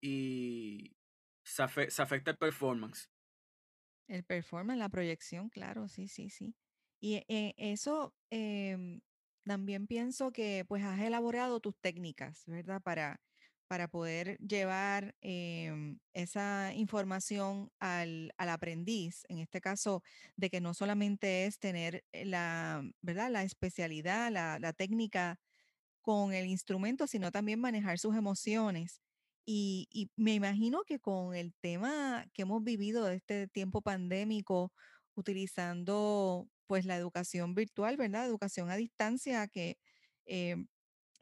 y 0.00 0.96
se, 1.44 1.62
afe- 1.62 1.90
se 1.90 2.02
afecta 2.02 2.32
el 2.32 2.38
performance. 2.38 3.11
El 4.12 4.24
performance, 4.24 4.78
la 4.78 4.90
proyección, 4.90 5.48
claro, 5.48 5.88
sí, 5.88 6.06
sí, 6.06 6.28
sí. 6.28 6.54
Y 7.00 7.24
eh, 7.28 7.54
eso 7.56 8.14
em, 8.28 9.00
también 9.44 9.86
pienso 9.86 10.32
que 10.32 10.66
pues 10.68 10.84
has 10.84 11.00
elaborado 11.00 11.60
tus 11.60 11.74
técnicas, 11.80 12.42
¿verdad? 12.46 12.82
Para, 12.82 13.22
para 13.68 13.88
poder 13.88 14.36
llevar 14.38 15.16
em, 15.22 15.98
esa 16.12 16.74
información 16.74 17.70
al, 17.78 18.34
al 18.36 18.50
aprendiz, 18.50 19.24
en 19.30 19.38
este 19.38 19.62
caso, 19.62 20.02
de 20.36 20.50
que 20.50 20.60
no 20.60 20.74
solamente 20.74 21.46
es 21.46 21.58
tener 21.58 22.04
la, 22.12 22.82
¿verdad? 23.00 23.30
La 23.30 23.44
especialidad, 23.44 24.30
la 24.30 24.72
técnica 24.74 25.40
con 26.02 26.34
el 26.34 26.46
instrumento, 26.46 27.06
sino 27.06 27.30
también 27.32 27.60
manejar 27.60 27.98
sus 27.98 28.16
emociones. 28.16 29.00
Y, 29.44 30.10
me 30.16 30.34
imagino 30.34 30.84
que 30.84 31.00
con 31.00 31.34
el 31.34 31.52
tema 31.60 32.26
que 32.32 32.42
hemos 32.42 32.62
vivido 32.62 33.04
de 33.04 33.16
este 33.16 33.48
tiempo 33.48 33.82
pandémico, 33.82 34.72
utilizando 35.14 36.48
pues 36.66 36.86
la 36.86 36.96
educación 36.96 37.54
virtual, 37.54 37.96
¿verdad? 37.96 38.26
Educación 38.26 38.70
a 38.70 38.76
distancia, 38.76 39.46
que 39.48 39.78
eh, 40.26 40.56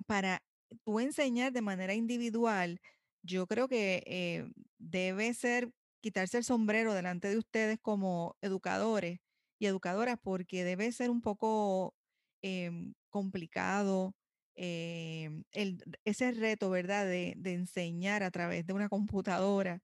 para 0.07 0.43
tú 0.85 1.01
enseñar 1.01 1.53
de 1.53 1.63
manera 1.63 1.95
individual, 1.95 2.81
yo 3.23 3.47
creo 3.47 3.69
que 3.69 4.03
eh, 4.07 4.47
debe 4.79 5.35
ser 5.35 5.73
quitarse 6.01 6.39
el 6.39 6.45
sombrero 6.45 6.95
delante 6.95 7.29
de 7.29 7.39
ustedes 7.39 7.79
como 7.81 8.37
educadores 8.43 9.21
y 9.59 9.67
educadoras, 9.67 10.19
porque 10.23 10.65
debe 10.65 10.93
ser 10.93 11.11
un 11.11 11.23
poco 11.23 11.95
em, 12.43 12.95
complicado 13.11 14.15
em, 14.63 15.45
el- 15.53 15.83
ese 16.05 16.33
reto, 16.33 16.71
¿verdad? 16.71 17.07
De, 17.07 17.35
enseñar 17.45 18.23
a 18.23 18.31
través 18.31 18.67
de 18.67 18.73
una 18.75 18.89
computadora. 18.89 19.81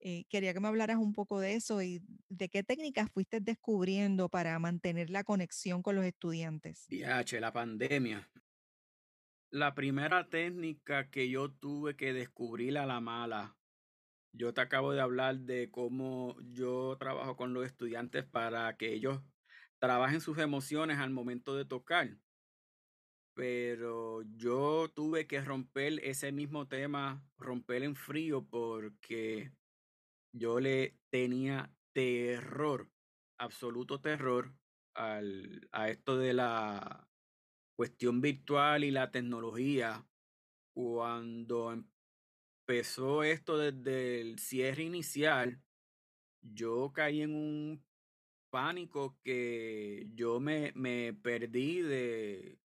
Eh, 0.00 0.24
quería 0.30 0.54
que 0.54 0.60
me 0.60 0.68
hablaras 0.68 0.96
un 0.98 1.12
poco 1.12 1.40
de 1.40 1.54
eso 1.54 1.82
y 1.82 2.02
de 2.28 2.48
qué 2.48 2.62
técnicas 2.62 3.10
fuiste 3.12 3.40
descubriendo 3.40 4.28
para 4.30 4.58
mantener 4.58 5.10
la 5.10 5.24
conexión 5.24 5.82
con 5.82 5.96
los 5.96 6.04
estudiantes. 6.06 6.90
DH, 6.90 7.40
la 7.40 7.52
pandemia. 7.52 8.30
La 9.52 9.74
primera 9.76 10.28
técnica 10.28 11.08
que 11.10 11.28
yo 11.30 11.52
tuve 11.52 11.94
que 11.96 12.12
descubrir 12.12 12.76
a 12.78 12.86
la 12.86 13.00
mala 13.00 13.56
Yo 14.32 14.54
te 14.54 14.60
acabo 14.62 14.92
de 14.92 15.00
hablar 15.00 15.40
de 15.40 15.70
cómo 15.70 16.36
yo 16.42 16.96
trabajo 16.98 17.36
con 17.36 17.54
los 17.54 17.66
estudiantes 17.66 18.24
para 18.26 18.76
que 18.76 18.92
ellos 18.94 19.22
trabajen 19.80 20.20
sus 20.22 20.38
emociones 20.38 20.98
al 20.98 21.10
momento 21.10 21.56
de 21.56 21.64
tocar. 21.66 22.18
Pero 23.40 24.20
yo 24.36 24.90
tuve 24.94 25.26
que 25.26 25.40
romper 25.40 25.98
ese 26.04 26.30
mismo 26.30 26.68
tema, 26.68 27.26
romper 27.38 27.82
en 27.84 27.96
frío, 27.96 28.44
porque 28.44 29.50
yo 30.30 30.60
le 30.60 30.98
tenía 31.08 31.74
terror, 31.94 32.90
absoluto 33.38 33.98
terror 33.98 34.52
al, 34.92 35.66
a 35.72 35.88
esto 35.88 36.18
de 36.18 36.34
la 36.34 37.08
cuestión 37.76 38.20
virtual 38.20 38.84
y 38.84 38.90
la 38.90 39.10
tecnología. 39.10 40.06
Cuando 40.74 41.72
empezó 41.72 43.22
esto 43.22 43.56
desde 43.56 44.20
el 44.20 44.38
cierre 44.38 44.82
inicial, 44.82 45.62
yo 46.42 46.92
caí 46.92 47.22
en 47.22 47.34
un 47.34 47.82
pánico 48.50 49.18
que 49.24 50.10
yo 50.12 50.40
me, 50.40 50.72
me 50.74 51.14
perdí 51.14 51.80
de, 51.80 52.60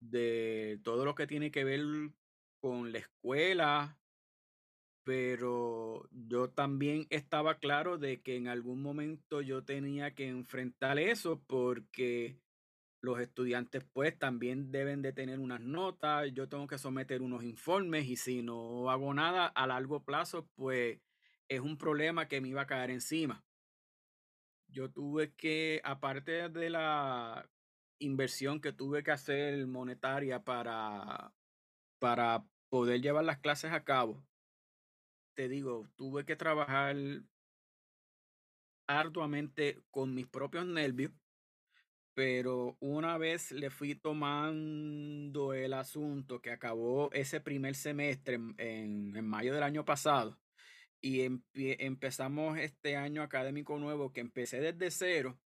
de 0.00 0.80
todo 0.82 1.04
lo 1.04 1.14
que 1.14 1.26
tiene 1.26 1.50
que 1.50 1.64
ver 1.64 1.80
con 2.60 2.92
la 2.92 2.98
escuela, 2.98 3.98
pero 5.04 6.08
yo 6.10 6.50
también 6.50 7.06
estaba 7.10 7.58
claro 7.58 7.98
de 7.98 8.20
que 8.20 8.36
en 8.36 8.48
algún 8.48 8.82
momento 8.82 9.40
yo 9.40 9.64
tenía 9.64 10.14
que 10.14 10.28
enfrentar 10.28 10.98
eso 10.98 11.42
porque 11.46 12.38
los 13.00 13.20
estudiantes 13.20 13.84
pues 13.92 14.18
también 14.18 14.70
deben 14.70 15.02
de 15.02 15.12
tener 15.12 15.38
unas 15.38 15.60
notas, 15.60 16.30
yo 16.34 16.48
tengo 16.48 16.66
que 16.66 16.78
someter 16.78 17.22
unos 17.22 17.44
informes 17.44 18.06
y 18.06 18.16
si 18.16 18.42
no 18.42 18.90
hago 18.90 19.14
nada 19.14 19.46
a 19.46 19.66
largo 19.66 20.04
plazo 20.04 20.48
pues 20.56 21.00
es 21.48 21.60
un 21.60 21.78
problema 21.78 22.28
que 22.28 22.40
me 22.40 22.48
iba 22.48 22.62
a 22.62 22.66
caer 22.66 22.90
encima. 22.90 23.44
Yo 24.70 24.90
tuve 24.90 25.32
que, 25.32 25.80
aparte 25.82 26.50
de 26.50 26.68
la 26.70 27.48
inversión 27.98 28.60
que 28.60 28.72
tuve 28.72 29.02
que 29.02 29.10
hacer 29.10 29.66
monetaria 29.66 30.42
para, 30.44 31.32
para 31.98 32.44
poder 32.68 33.00
llevar 33.00 33.24
las 33.24 33.38
clases 33.38 33.72
a 33.72 33.84
cabo, 33.84 34.24
te 35.34 35.48
digo, 35.48 35.86
tuve 35.96 36.24
que 36.24 36.36
trabajar 36.36 36.96
arduamente 38.86 39.80
con 39.90 40.14
mis 40.14 40.26
propios 40.26 40.66
nervios, 40.66 41.12
pero 42.14 42.76
una 42.80 43.18
vez 43.18 43.52
le 43.52 43.70
fui 43.70 43.94
tomando 43.94 45.52
el 45.52 45.72
asunto 45.74 46.40
que 46.40 46.50
acabó 46.50 47.12
ese 47.12 47.40
primer 47.40 47.74
semestre 47.74 48.34
en, 48.34 48.56
en 49.16 49.28
mayo 49.28 49.54
del 49.54 49.62
año 49.62 49.84
pasado 49.84 50.38
y 51.00 51.40
empezamos 51.54 52.58
este 52.58 52.96
año 52.96 53.22
académico 53.22 53.78
nuevo 53.78 54.12
que 54.12 54.20
empecé 54.20 54.60
desde 54.60 54.90
cero, 54.90 55.38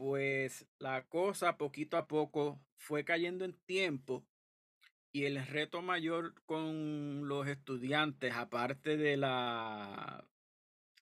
pues 0.00 0.66
la 0.78 1.04
cosa 1.08 1.58
poquito 1.58 1.98
a 1.98 2.08
poco 2.08 2.58
fue 2.78 3.04
cayendo 3.04 3.44
en 3.44 3.52
tiempo 3.66 4.24
y 5.12 5.26
el 5.26 5.46
reto 5.46 5.82
mayor 5.82 6.42
con 6.46 7.28
los 7.28 7.46
estudiantes, 7.46 8.32
aparte 8.32 8.96
de 8.96 9.18
la 9.18 10.26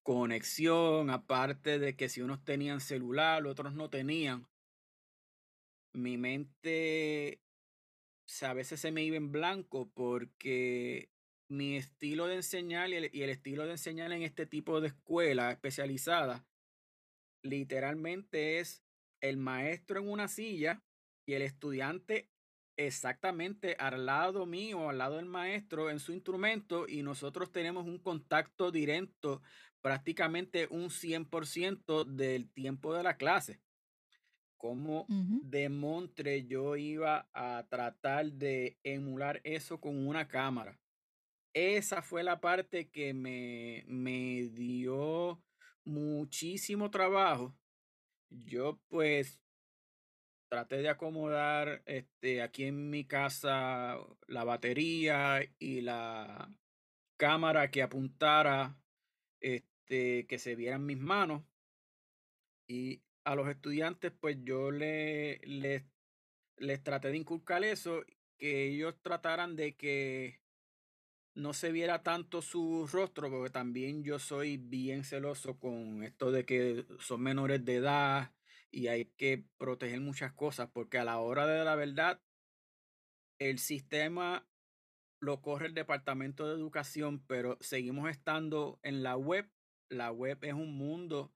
conexión, 0.02 1.10
aparte 1.10 1.78
de 1.78 1.94
que 1.94 2.08
si 2.08 2.22
unos 2.22 2.44
tenían 2.44 2.80
celular, 2.80 3.46
otros 3.46 3.72
no 3.72 3.88
tenían, 3.88 4.48
mi 5.92 6.18
mente 6.18 7.40
a 8.42 8.52
veces 8.52 8.80
se 8.80 8.90
me 8.90 9.04
iba 9.04 9.16
en 9.16 9.30
blanco 9.30 9.92
porque 9.94 11.08
mi 11.46 11.76
estilo 11.76 12.26
de 12.26 12.34
enseñar 12.34 12.90
y 12.90 12.94
el, 12.96 13.10
y 13.14 13.22
el 13.22 13.30
estilo 13.30 13.64
de 13.64 13.72
enseñar 13.72 14.10
en 14.10 14.24
este 14.24 14.44
tipo 14.44 14.80
de 14.80 14.88
escuela 14.88 15.52
especializada 15.52 16.44
literalmente 17.42 18.58
es 18.58 18.82
el 19.20 19.36
maestro 19.36 20.00
en 20.00 20.08
una 20.08 20.28
silla 20.28 20.82
y 21.26 21.34
el 21.34 21.42
estudiante 21.42 22.30
exactamente 22.78 23.74
al 23.78 24.06
lado 24.06 24.46
mío, 24.46 24.88
al 24.88 24.98
lado 24.98 25.16
del 25.16 25.26
maestro 25.26 25.90
en 25.90 25.98
su 25.98 26.12
instrumento 26.12 26.86
y 26.88 27.02
nosotros 27.02 27.50
tenemos 27.50 27.86
un 27.86 27.98
contacto 27.98 28.70
directo 28.70 29.42
prácticamente 29.80 30.68
un 30.70 30.90
100% 30.90 32.04
del 32.04 32.50
tiempo 32.50 32.94
de 32.94 33.02
la 33.02 33.16
clase. 33.16 33.60
Como 34.56 35.06
de 35.08 35.68
montre 35.68 36.44
yo 36.46 36.76
iba 36.76 37.28
a 37.32 37.64
tratar 37.68 38.32
de 38.32 38.76
emular 38.82 39.40
eso 39.44 39.80
con 39.80 40.06
una 40.06 40.26
cámara? 40.26 40.80
Esa 41.54 42.02
fue 42.02 42.24
la 42.24 42.40
parte 42.40 42.88
que 42.88 43.14
me, 43.14 43.84
me 43.86 44.48
dio 44.48 45.40
muchísimo 45.84 46.90
trabajo. 46.90 47.54
Yo 48.30 48.78
pues 48.88 49.40
traté 50.48 50.78
de 50.78 50.88
acomodar 50.88 51.82
este, 51.86 52.42
aquí 52.42 52.64
en 52.64 52.90
mi 52.90 53.04
casa 53.06 53.98
la 54.26 54.44
batería 54.44 55.40
y 55.58 55.82
la 55.82 56.50
cámara 57.16 57.70
que 57.70 57.82
apuntara, 57.82 58.78
este, 59.40 60.26
que 60.26 60.38
se 60.38 60.54
vieran 60.54 60.86
mis 60.86 60.98
manos. 60.98 61.44
Y 62.66 63.02
a 63.24 63.34
los 63.34 63.48
estudiantes, 63.48 64.12
pues 64.18 64.38
yo 64.42 64.70
le, 64.70 65.38
les, 65.44 65.84
les 66.56 66.82
traté 66.82 67.08
de 67.08 67.16
inculcar 67.16 67.64
eso, 67.64 68.04
que 68.38 68.68
ellos 68.68 68.94
trataran 69.02 69.56
de 69.56 69.76
que 69.76 70.40
no 71.38 71.52
se 71.52 71.70
viera 71.70 72.02
tanto 72.02 72.42
su 72.42 72.88
rostro, 72.90 73.30
porque 73.30 73.50
también 73.50 74.02
yo 74.02 74.18
soy 74.18 74.56
bien 74.56 75.04
celoso 75.04 75.56
con 75.58 76.02
esto 76.02 76.32
de 76.32 76.44
que 76.44 76.84
son 76.98 77.22
menores 77.22 77.64
de 77.64 77.76
edad 77.76 78.32
y 78.72 78.88
hay 78.88 79.06
que 79.16 79.44
proteger 79.56 80.00
muchas 80.00 80.32
cosas, 80.32 80.68
porque 80.72 80.98
a 80.98 81.04
la 81.04 81.18
hora 81.18 81.46
de 81.46 81.64
la 81.64 81.76
verdad, 81.76 82.20
el 83.38 83.60
sistema 83.60 84.48
lo 85.20 85.40
corre 85.40 85.68
el 85.68 85.74
Departamento 85.74 86.48
de 86.48 86.54
Educación, 86.54 87.24
pero 87.26 87.56
seguimos 87.60 88.10
estando 88.10 88.80
en 88.82 89.04
la 89.04 89.16
web. 89.16 89.48
La 89.88 90.10
web 90.10 90.38
es 90.42 90.54
un 90.54 90.76
mundo 90.76 91.32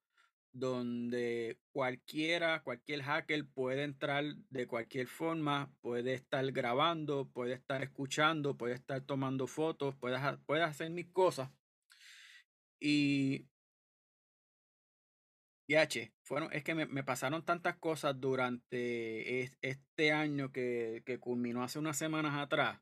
donde 0.53 1.59
cualquiera, 1.73 2.63
cualquier 2.63 3.03
hacker 3.03 3.47
puede 3.47 3.85
entrar 3.85 4.25
de 4.51 4.67
cualquier 4.67 5.09
forma, 5.09 5.73
puede 5.81 6.15
estar 6.15 6.51
grabando, 6.53 7.29
puede 7.33 7.55
estar 7.55 7.83
escuchando, 7.83 8.57
puede 8.57 8.75
estar 8.75 9.01
tomando 9.03 9.47
fotos, 9.47 9.97
puede, 9.97 10.17
hacer 10.63 10.91
mis 10.91 11.09
cosas. 11.09 11.51
Y, 12.81 13.49
y 15.67 15.75
H, 15.77 16.13
es 16.53 16.65
que 16.65 16.75
me, 16.75 16.87
me, 16.87 17.03
pasaron 17.05 17.45
tantas 17.45 17.77
cosas 17.77 18.21
durante 18.21 19.51
este 19.63 20.13
año 20.13 20.53
que, 20.53 21.03
que 21.07 21.19
culminó 21.19 21.63
hace 21.63 21.79
unas 21.79 21.97
semanas 21.97 22.35
atrás 22.35 22.81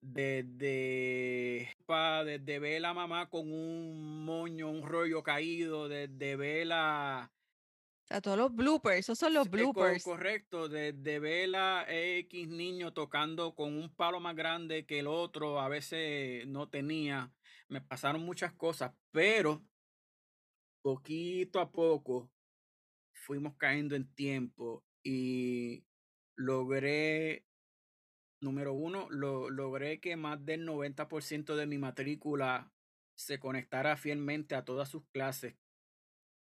desde, 0.00 1.76
desde 2.24 2.58
ver 2.58 2.76
a 2.78 2.80
la 2.80 2.94
mamá 2.94 3.28
con 3.28 3.52
un 3.52 4.24
moño, 4.24 4.70
un 4.70 4.82
rollo 4.82 5.22
caído, 5.22 5.88
desde 5.88 6.36
ver 6.36 6.68
a... 6.72 7.30
O 7.30 8.06
sea, 8.06 8.20
todos 8.20 8.38
los 8.38 8.54
bloopers, 8.54 8.98
esos 8.98 9.18
son 9.18 9.34
los 9.34 9.48
bloopers. 9.48 10.02
correcto, 10.02 10.68
desde 10.68 11.20
ver 11.20 11.54
a 11.54 11.86
X 11.88 12.48
niño 12.48 12.92
tocando 12.92 13.54
con 13.54 13.76
un 13.76 13.94
palo 13.94 14.18
más 14.18 14.34
grande 14.34 14.84
que 14.84 14.98
el 14.98 15.06
otro, 15.06 15.60
a 15.60 15.68
veces 15.68 16.46
no 16.48 16.68
tenía. 16.68 17.32
Me 17.68 17.80
pasaron 17.80 18.22
muchas 18.22 18.52
cosas, 18.54 18.92
pero 19.12 19.62
poquito 20.82 21.60
a 21.60 21.70
poco 21.70 22.32
fuimos 23.12 23.54
cayendo 23.56 23.94
en 23.94 24.12
tiempo 24.14 24.82
y 25.04 25.84
logré 26.34 27.44
Número 28.40 28.72
uno, 28.72 29.08
lo, 29.10 29.50
logré 29.50 30.00
que 30.00 30.16
más 30.16 30.44
del 30.44 30.66
90% 30.66 31.56
de 31.56 31.66
mi 31.66 31.78
matrícula 31.78 32.72
se 33.14 33.38
conectara 33.38 33.96
fielmente 33.96 34.54
a 34.54 34.64
todas 34.64 34.88
sus 34.88 35.04
clases. 35.12 35.56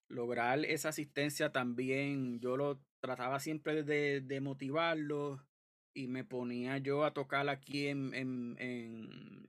Lograr 0.10 0.66
esa 0.66 0.90
asistencia 0.90 1.52
también, 1.52 2.40
yo 2.40 2.58
lo 2.58 2.82
trataba 3.00 3.40
siempre 3.40 3.84
de, 3.84 4.22
de 4.22 4.42
motivarlos 4.42 5.42
y 5.94 6.08
me 6.08 6.24
ponía 6.24 6.78
yo 6.80 7.06
a 7.06 7.14
tocar 7.14 7.48
aquí 7.50 7.88
en, 7.88 8.58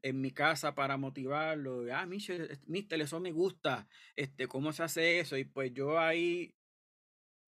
mi 0.02 0.30
casa 0.33 0.74
para 0.74 0.96
motivarlo. 0.96 1.85
Ah, 1.92 2.07
mister, 2.07 2.59
mister, 2.66 3.00
eso 3.00 3.20
me 3.20 3.33
gusta. 3.33 3.88
Este, 4.16 4.46
¿cómo 4.46 4.72
se 4.72 4.83
hace 4.83 5.20
eso? 5.20 5.37
Y 5.37 5.44
pues 5.44 5.72
yo 5.72 5.98
ahí 5.98 6.54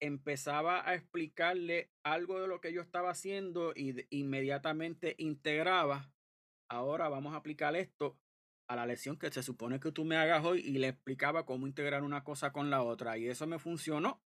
empezaba 0.00 0.88
a 0.88 0.94
explicarle 0.94 1.90
algo 2.02 2.40
de 2.40 2.48
lo 2.48 2.60
que 2.60 2.72
yo 2.72 2.80
estaba 2.82 3.10
haciendo 3.10 3.72
y 3.74 4.06
inmediatamente 4.10 5.14
integraba, 5.18 6.12
ahora 6.68 7.08
vamos 7.08 7.34
a 7.34 7.38
aplicar 7.38 7.76
esto 7.76 8.18
a 8.68 8.76
la 8.76 8.86
lección 8.86 9.18
que 9.18 9.30
se 9.30 9.42
supone 9.42 9.80
que 9.80 9.92
tú 9.92 10.04
me 10.04 10.16
hagas 10.16 10.44
hoy 10.44 10.60
y 10.60 10.78
le 10.78 10.88
explicaba 10.88 11.46
cómo 11.46 11.66
integrar 11.66 12.02
una 12.02 12.24
cosa 12.24 12.52
con 12.52 12.70
la 12.70 12.82
otra 12.82 13.16
y 13.16 13.28
eso 13.28 13.46
me 13.46 13.58
funcionó. 13.58 14.22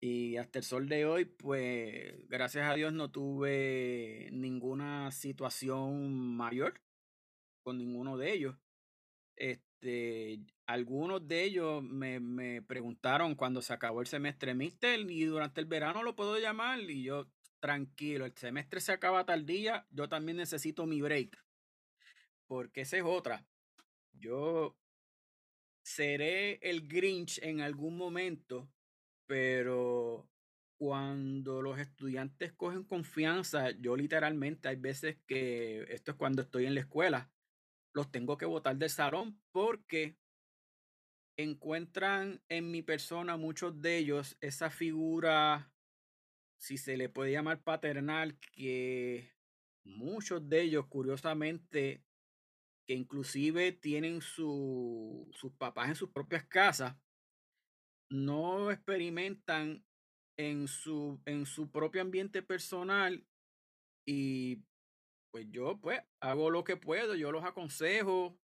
Y 0.00 0.36
hasta 0.36 0.58
el 0.58 0.64
sol 0.64 0.88
de 0.88 1.06
hoy, 1.06 1.26
pues 1.26 2.28
gracias 2.28 2.68
a 2.68 2.74
Dios 2.74 2.92
no 2.92 3.12
tuve 3.12 4.28
ninguna 4.32 5.12
situación 5.12 6.12
mayor 6.36 6.80
con 7.62 7.78
ninguno 7.78 8.16
de 8.16 8.32
ellos. 8.32 8.56
Este, 9.36 10.40
algunos 10.72 11.28
de 11.28 11.44
ellos 11.44 11.82
me, 11.82 12.18
me 12.18 12.62
preguntaron 12.62 13.34
cuando 13.34 13.60
se 13.60 13.74
acabó 13.74 14.00
el 14.00 14.06
semestre, 14.06 14.54
Mister, 14.54 14.98
y 15.00 15.24
durante 15.24 15.60
el 15.60 15.66
verano 15.66 16.02
lo 16.02 16.16
puedo 16.16 16.38
llamar, 16.38 16.80
y 16.80 17.02
yo, 17.02 17.30
tranquilo, 17.60 18.24
el 18.24 18.34
semestre 18.36 18.80
se 18.80 18.92
acaba 18.92 19.26
tal 19.26 19.44
día, 19.44 19.86
yo 19.90 20.08
también 20.08 20.38
necesito 20.38 20.86
mi 20.86 21.02
break, 21.02 21.36
porque 22.46 22.80
esa 22.80 22.96
es 22.96 23.04
otra. 23.04 23.46
Yo 24.12 24.78
seré 25.82 26.54
el 26.62 26.88
Grinch 26.88 27.38
en 27.42 27.60
algún 27.60 27.98
momento, 27.98 28.70
pero 29.26 30.26
cuando 30.78 31.60
los 31.60 31.78
estudiantes 31.78 32.52
cogen 32.54 32.84
confianza, 32.84 33.72
yo 33.72 33.94
literalmente 33.94 34.68
hay 34.68 34.76
veces 34.76 35.18
que, 35.26 35.84
esto 35.88 36.12
es 36.12 36.16
cuando 36.16 36.42
estoy 36.42 36.64
en 36.64 36.74
la 36.74 36.80
escuela, 36.80 37.30
los 37.92 38.10
tengo 38.10 38.38
que 38.38 38.46
botar 38.46 38.76
del 38.76 38.90
salón 38.90 39.38
porque 39.52 40.16
encuentran 41.36 42.42
en 42.48 42.70
mi 42.70 42.82
persona 42.82 43.36
muchos 43.36 43.80
de 43.80 43.98
ellos 43.98 44.36
esa 44.40 44.70
figura, 44.70 45.72
si 46.58 46.76
se 46.76 46.96
le 46.96 47.08
puede 47.08 47.32
llamar 47.32 47.62
paternal, 47.62 48.38
que 48.38 49.32
muchos 49.84 50.48
de 50.48 50.62
ellos, 50.62 50.86
curiosamente, 50.86 52.04
que 52.86 52.94
inclusive 52.94 53.72
tienen 53.72 54.20
su, 54.20 55.28
sus 55.32 55.52
papás 55.52 55.88
en 55.88 55.94
sus 55.94 56.10
propias 56.10 56.44
casas, 56.46 56.96
no 58.10 58.70
experimentan 58.70 59.84
en 60.36 60.68
su, 60.68 61.20
en 61.24 61.46
su 61.46 61.70
propio 61.70 62.02
ambiente 62.02 62.42
personal 62.42 63.26
y 64.06 64.62
pues 65.30 65.46
yo 65.50 65.78
pues 65.80 66.00
hago 66.20 66.50
lo 66.50 66.62
que 66.62 66.76
puedo, 66.76 67.14
yo 67.14 67.32
los 67.32 67.44
aconsejo. 67.44 68.38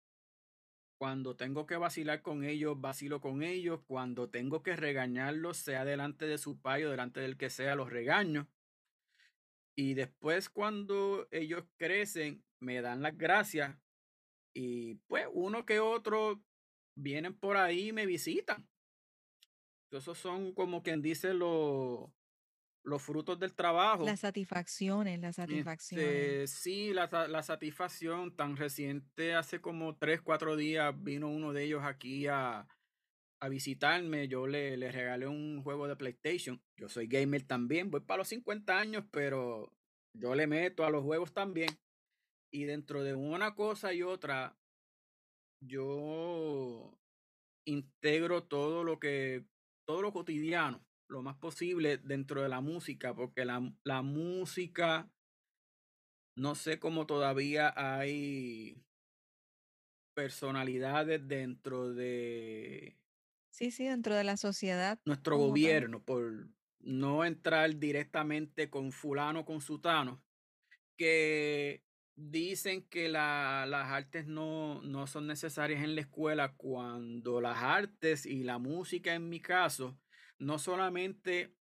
Cuando 0.99 1.37
tengo 1.37 1.67
que 1.67 1.77
vacilar 1.77 2.23
con 2.23 2.45
ellos, 2.45 2.81
vacilo 2.81 3.21
con 3.21 3.43
ellos. 3.43 3.81
Cuando 3.87 4.31
tengo 4.31 4.63
que 4.63 4.77
regañarlos, 4.77 5.59
sea 5.59 5.85
delante 5.85 6.27
de 6.27 6.39
su 6.39 6.61
padre 6.61 6.87
o 6.87 6.91
delante 6.91 7.21
del 7.21 7.37
que 7.37 7.51
sea, 7.51 7.75
los 7.75 7.91
regaño. 7.91 8.49
Y 9.77 9.95
después 9.95 10.49
cuando 10.49 11.29
ellos 11.31 11.65
crecen, 11.77 12.43
me 12.61 12.81
dan 12.81 13.03
las 13.03 13.17
gracias. 13.17 13.77
Y 14.55 14.95
pues 15.07 15.27
uno 15.33 15.67
que 15.67 15.81
otro 15.81 16.43
vienen 16.97 17.39
por 17.39 17.59
ahí 17.59 17.89
y 17.89 17.93
me 17.93 18.07
visitan. 18.07 18.67
Esos 19.91 20.19
son 20.19 20.53
como 20.53 20.83
quien 20.83 21.03
dice 21.03 21.35
los, 21.35 22.11
los 22.87 23.03
frutos 23.03 23.39
del 23.39 23.53
trabajo. 23.53 24.05
Las 24.05 24.21
satisfacciones, 24.21 25.19
las 25.21 25.37
satisfacciones. 25.37 26.07
Este, 26.07 26.47
sí, 26.47 26.93
la, 26.95 27.09
la, 27.29 27.43
satisfacción 27.43 28.35
tan 28.35 28.57
reciente, 28.57 29.35
hace 29.35 29.61
como 29.61 29.97
tres, 29.97 30.23
cuatro 30.23 30.55
días 30.55 30.95
vino 31.03 31.29
uno 31.29 31.53
de 31.53 31.65
ellos 31.65 31.83
aquí 31.83 32.29
a, 32.29 32.69
a 33.41 33.49
visitarme. 33.49 34.29
Yo 34.29 34.47
le, 34.47 34.77
le, 34.77 34.93
regalé 34.93 35.27
un 35.27 35.63
juego 35.65 35.89
de 35.89 35.97
PlayStation. 35.97 36.63
Yo 36.77 36.89
soy 36.89 37.09
gamer 37.09 37.43
también, 37.43 37.91
voy 37.91 38.01
para 38.01 38.19
los 38.19 38.29
50 38.29 38.79
años, 38.79 39.05
pero 39.11 39.73
yo 40.15 40.37
le 40.37 40.47
meto 40.47 40.85
a 40.85 40.91
los 40.91 41.03
juegos 41.03 41.35
también. 41.35 41.71
Y 42.53 42.65
dentro 42.65 43.03
de 43.03 43.17
una 43.17 43.57
cosa 43.57 43.93
y 43.93 44.05
otra, 44.05 44.57
yo 45.61 46.97
integro 47.67 48.45
todo 48.45 48.85
lo 48.85 49.01
que, 49.01 49.45
todo 49.85 50.03
lo 50.03 50.13
cotidiano 50.13 50.87
lo 51.09 51.23
más 51.23 51.37
posible 51.37 51.99
dentro 51.99 52.43
de 52.43 52.49
la 52.49 52.61
música, 52.61 53.15
porque 53.15 53.45
la, 53.45 53.73
la 53.85 54.03
música, 54.03 55.11
no 56.37 56.55
sé 56.55 56.79
cómo 56.79 57.07
todavía 57.07 57.73
hay 57.77 58.83
personalidades 60.15 61.27
dentro 61.29 61.93
de... 61.93 62.99
Sí, 63.51 63.71
sí, 63.71 63.87
dentro 63.87 64.15
de 64.15 64.25
la 64.25 64.37
sociedad. 64.37 64.99
Nuestro 65.05 65.39
gobierno, 65.39 66.03
por 66.03 66.49
no 66.81 67.25
entrar 67.25 67.77
directamente 67.77 68.71
con 68.71 68.93
fulano, 68.93 69.45
con 69.45 69.61
sutano, 69.61 70.23
que 70.97 71.85
dicen 72.17 72.83
que 72.89 73.09
la, 73.09 73.67
las 73.69 73.91
artes 73.91 74.27
no, 74.27 74.81
no 74.83 75.07
son 75.07 75.27
necesarias 75.27 75.83
en 75.83 75.95
la 75.95 76.03
escuela 76.03 76.55
cuando 76.55 77.41
las 77.41 77.59
artes 77.59 78.25
y 78.27 78.43
la 78.43 78.59
música, 78.59 79.15
en 79.15 79.29
mi 79.29 79.41
caso, 79.41 79.99
no 80.39 80.59
solamente 80.59 81.55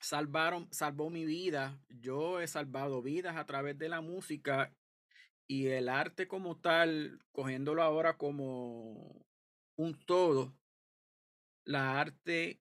salvaron, 0.00 0.68
salvó 0.72 1.10
mi 1.10 1.24
vida, 1.24 1.80
yo 1.88 2.40
he 2.40 2.46
salvado 2.46 3.02
vidas 3.02 3.36
a 3.36 3.46
través 3.46 3.78
de 3.78 3.88
la 3.88 4.00
música 4.00 4.72
y 5.48 5.66
el 5.68 5.88
arte 5.88 6.28
como 6.28 6.58
tal, 6.58 7.20
cogiéndolo 7.32 7.82
ahora 7.82 8.16
como 8.16 9.24
un 9.76 9.94
todo, 10.06 10.54
la 11.64 12.00
arte 12.00 12.60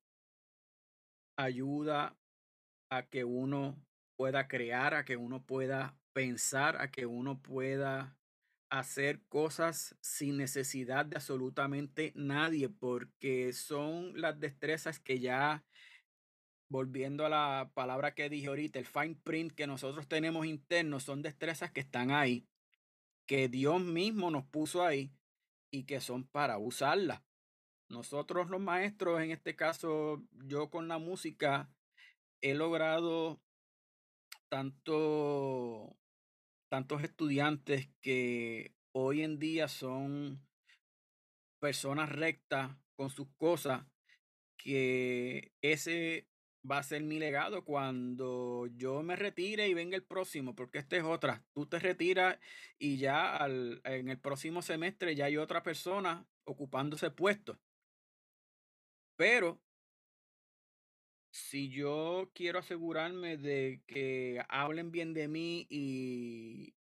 ayuda 1.37 2.17
a 2.89 3.03
que 3.03 3.23
uno 3.23 3.77
pueda 4.15 4.47
crear, 4.47 4.93
a 4.93 5.05
que 5.05 5.17
uno 5.17 5.45
pueda 5.45 5.97
pensar, 6.13 6.81
a 6.81 6.89
que 6.89 7.05
uno 7.05 7.41
pueda 7.41 8.16
hacer 8.69 9.21
cosas 9.27 9.95
sin 10.01 10.37
necesidad 10.37 11.05
de 11.05 11.17
absolutamente 11.17 12.11
nadie, 12.15 12.69
porque 12.69 13.53
son 13.53 14.19
las 14.19 14.39
destrezas 14.39 14.99
que 14.99 15.19
ya, 15.19 15.65
volviendo 16.69 17.25
a 17.25 17.29
la 17.29 17.71
palabra 17.73 18.13
que 18.13 18.29
dije 18.29 18.47
ahorita, 18.47 18.79
el 18.79 18.85
fine 18.85 19.15
print 19.23 19.53
que 19.53 19.67
nosotros 19.67 20.07
tenemos 20.07 20.45
interno, 20.45 20.99
son 20.99 21.21
destrezas 21.21 21.71
que 21.71 21.79
están 21.79 22.11
ahí, 22.11 22.47
que 23.25 23.47
Dios 23.47 23.81
mismo 23.81 24.31
nos 24.31 24.45
puso 24.45 24.83
ahí 24.83 25.11
y 25.71 25.83
que 25.83 26.01
son 26.01 26.25
para 26.25 26.57
usarla. 26.57 27.23
Nosotros 27.89 28.49
los 28.49 28.59
maestros, 28.59 29.21
en 29.21 29.31
este 29.31 29.55
caso 29.55 30.21
yo 30.31 30.69
con 30.69 30.87
la 30.87 30.97
música, 30.97 31.69
he 32.41 32.53
logrado 32.53 33.41
tanto 34.49 35.97
tantos 36.69 37.03
estudiantes 37.03 37.89
que 38.01 38.73
hoy 38.91 39.23
en 39.23 39.39
día 39.39 39.67
son 39.67 40.45
personas 41.59 42.09
rectas 42.09 42.75
con 42.95 43.09
sus 43.09 43.27
cosas, 43.37 43.85
que 44.57 45.51
ese 45.61 46.27
va 46.69 46.79
a 46.79 46.83
ser 46.83 47.03
mi 47.03 47.19
legado 47.19 47.63
cuando 47.63 48.67
yo 48.75 49.01
me 49.03 49.15
retire 49.15 49.67
y 49.67 49.73
venga 49.73 49.95
el 49.95 50.03
próximo, 50.03 50.55
porque 50.55 50.79
esta 50.79 50.97
es 50.97 51.03
otra. 51.03 51.43
Tú 51.53 51.65
te 51.65 51.79
retiras 51.79 52.39
y 52.77 52.97
ya 52.97 53.35
al, 53.35 53.81
en 53.85 54.09
el 54.09 54.19
próximo 54.19 54.61
semestre 54.61 55.15
ya 55.15 55.25
hay 55.25 55.37
otra 55.37 55.63
persona 55.63 56.27
ocupando 56.43 56.95
ese 56.95 57.11
puesto. 57.11 57.59
Pero 59.15 59.59
si 61.37 61.69
yo 61.69 62.31
quiero 62.33 62.59
asegurarme 62.59 63.37
de 63.37 63.83
que 63.85 64.43
hablen 64.49 64.91
bien 64.91 65.13
de 65.13 65.27
mí 65.27 65.67
y 65.69 66.73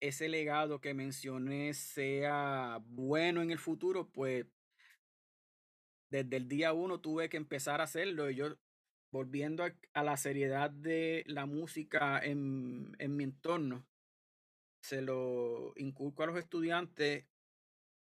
ese 0.00 0.28
legado 0.28 0.80
que 0.80 0.92
mencioné 0.92 1.72
sea 1.74 2.80
bueno 2.84 3.42
en 3.42 3.52
el 3.52 3.60
futuro, 3.60 4.08
pues 4.08 4.46
desde 6.10 6.36
el 6.36 6.48
día 6.48 6.72
uno 6.72 7.00
tuve 7.00 7.28
que 7.28 7.36
empezar 7.36 7.80
a 7.80 7.84
hacerlo. 7.84 8.28
Y 8.28 8.34
yo, 8.34 8.56
volviendo 9.12 9.64
a, 9.64 10.02
la 10.02 10.16
seriedad 10.16 10.70
de 10.70 11.22
la 11.28 11.46
música 11.46 12.18
en, 12.18 12.96
en 12.98 13.16
mi 13.16 13.22
entorno, 13.22 13.86
se 14.82 15.00
lo 15.00 15.74
inculco 15.76 16.24
a 16.24 16.26
los 16.26 16.38
estudiantes 16.38 17.24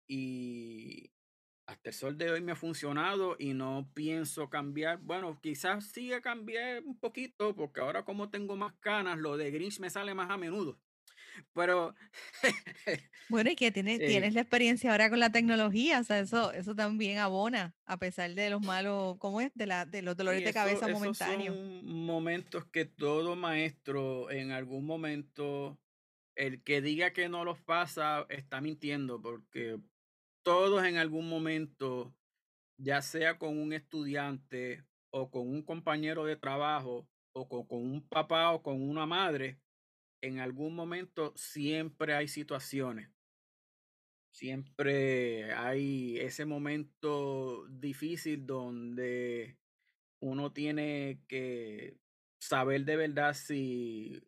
y 0.07 1.09
hasta 1.67 1.89
el 1.89 1.95
sol 1.95 2.17
de 2.17 2.31
hoy 2.31 2.41
me 2.41 2.51
ha 2.51 2.55
funcionado 2.55 3.35
y 3.39 3.53
no 3.53 3.89
pienso 3.93 4.49
cambiar. 4.49 4.99
Bueno, 4.99 5.39
quizás 5.41 5.85
siga 5.85 6.21
cambiar 6.21 6.83
un 6.83 6.97
poquito 6.99 7.55
porque 7.55 7.81
ahora 7.81 8.05
como 8.05 8.29
tengo 8.29 8.55
más 8.55 8.73
canas, 8.79 9.17
lo 9.17 9.37
de 9.37 9.51
Grinch 9.51 9.79
me 9.79 9.89
sale 9.89 10.13
más 10.13 10.29
a 10.29 10.37
menudo. 10.37 10.79
Pero... 11.53 11.95
bueno, 13.29 13.49
y 13.49 13.55
que 13.55 13.71
tienes, 13.71 13.99
eh 13.99 14.07
tienes 14.07 14.33
la 14.33 14.41
experiencia 14.41 14.91
ahora 14.91 15.09
con 15.09 15.19
la 15.19 15.31
tecnología, 15.31 15.99
o 15.99 16.03
sea, 16.03 16.19
eso, 16.19 16.53
eso 16.53 16.75
también 16.75 17.17
abona, 17.17 17.75
a 17.85 17.97
pesar 17.97 18.33
de 18.33 18.49
los 18.49 18.61
malos, 18.61 19.17
¿cómo 19.17 19.41
es? 19.41 19.51
De, 19.53 19.65
la, 19.65 19.85
de 19.85 20.01
los 20.01 20.15
dolores 20.15 20.45
de 20.45 20.53
cabeza 20.53 20.87
momentáneos. 20.87 21.55
Son 21.55 21.85
momentos 21.85 22.65
que 22.65 22.85
todo 22.85 23.35
maestro 23.35 24.31
en 24.31 24.51
algún 24.51 24.85
momento, 24.85 25.77
el 26.35 26.63
que 26.63 26.81
diga 26.81 27.11
que 27.11 27.27
no 27.27 27.43
los 27.43 27.59
pasa, 27.61 28.25
está 28.29 28.61
mintiendo, 28.61 29.21
porque 29.21 29.79
todos 30.45 30.85
en 30.85 30.97
algún 30.97 31.27
momento, 31.27 32.15
ya 32.77 33.01
sea 33.01 33.39
con 33.39 33.57
un 33.57 33.73
estudiante 33.73 34.85
o 35.09 35.31
con 35.31 35.49
un 35.49 35.63
compañero 35.63 36.23
de 36.23 36.35
trabajo 36.35 37.09
o 37.33 37.49
con, 37.49 37.81
un 37.81 38.07
papá 38.07 38.51
o 38.51 38.61
con 38.61 38.79
una 38.87 39.07
madre, 39.07 39.59
en 40.21 40.39
algún 40.39 40.75
momento 40.75 41.33
siempre 41.35 42.13
hay 42.13 42.27
situaciones. 42.27 43.09
Siempre 44.31 45.51
hay 45.53 46.19
ese 46.19 46.45
momento 46.45 47.65
difícil 47.67 48.45
donde 48.45 49.57
uno 50.19 50.51
tiene 50.51 51.21
que 51.27 51.97
saber 52.39 52.85
de 52.85 52.97
verdad 52.97 53.33
si 53.33 54.21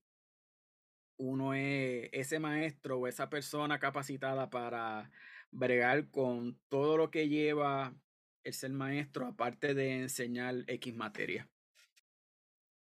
uno 1.17 1.53
es 1.53 2.10
ese 2.12 2.39
maestro 2.39 2.99
o 2.99 3.08
esa 3.08 3.30
persona 3.30 3.77
capacitada 3.77 4.49
para 4.49 5.12
bregar 5.51 6.10
con 6.10 6.60
todo 6.69 6.97
lo 6.97 7.12
que 7.12 7.29
lleva 7.29 7.95
el 8.43 8.53
ser 8.53 8.71
maestro, 8.71 9.27
aparte 9.27 9.73
de 9.73 10.01
enseñar 10.01 10.63
X 10.67 10.93
materia. 10.95 11.49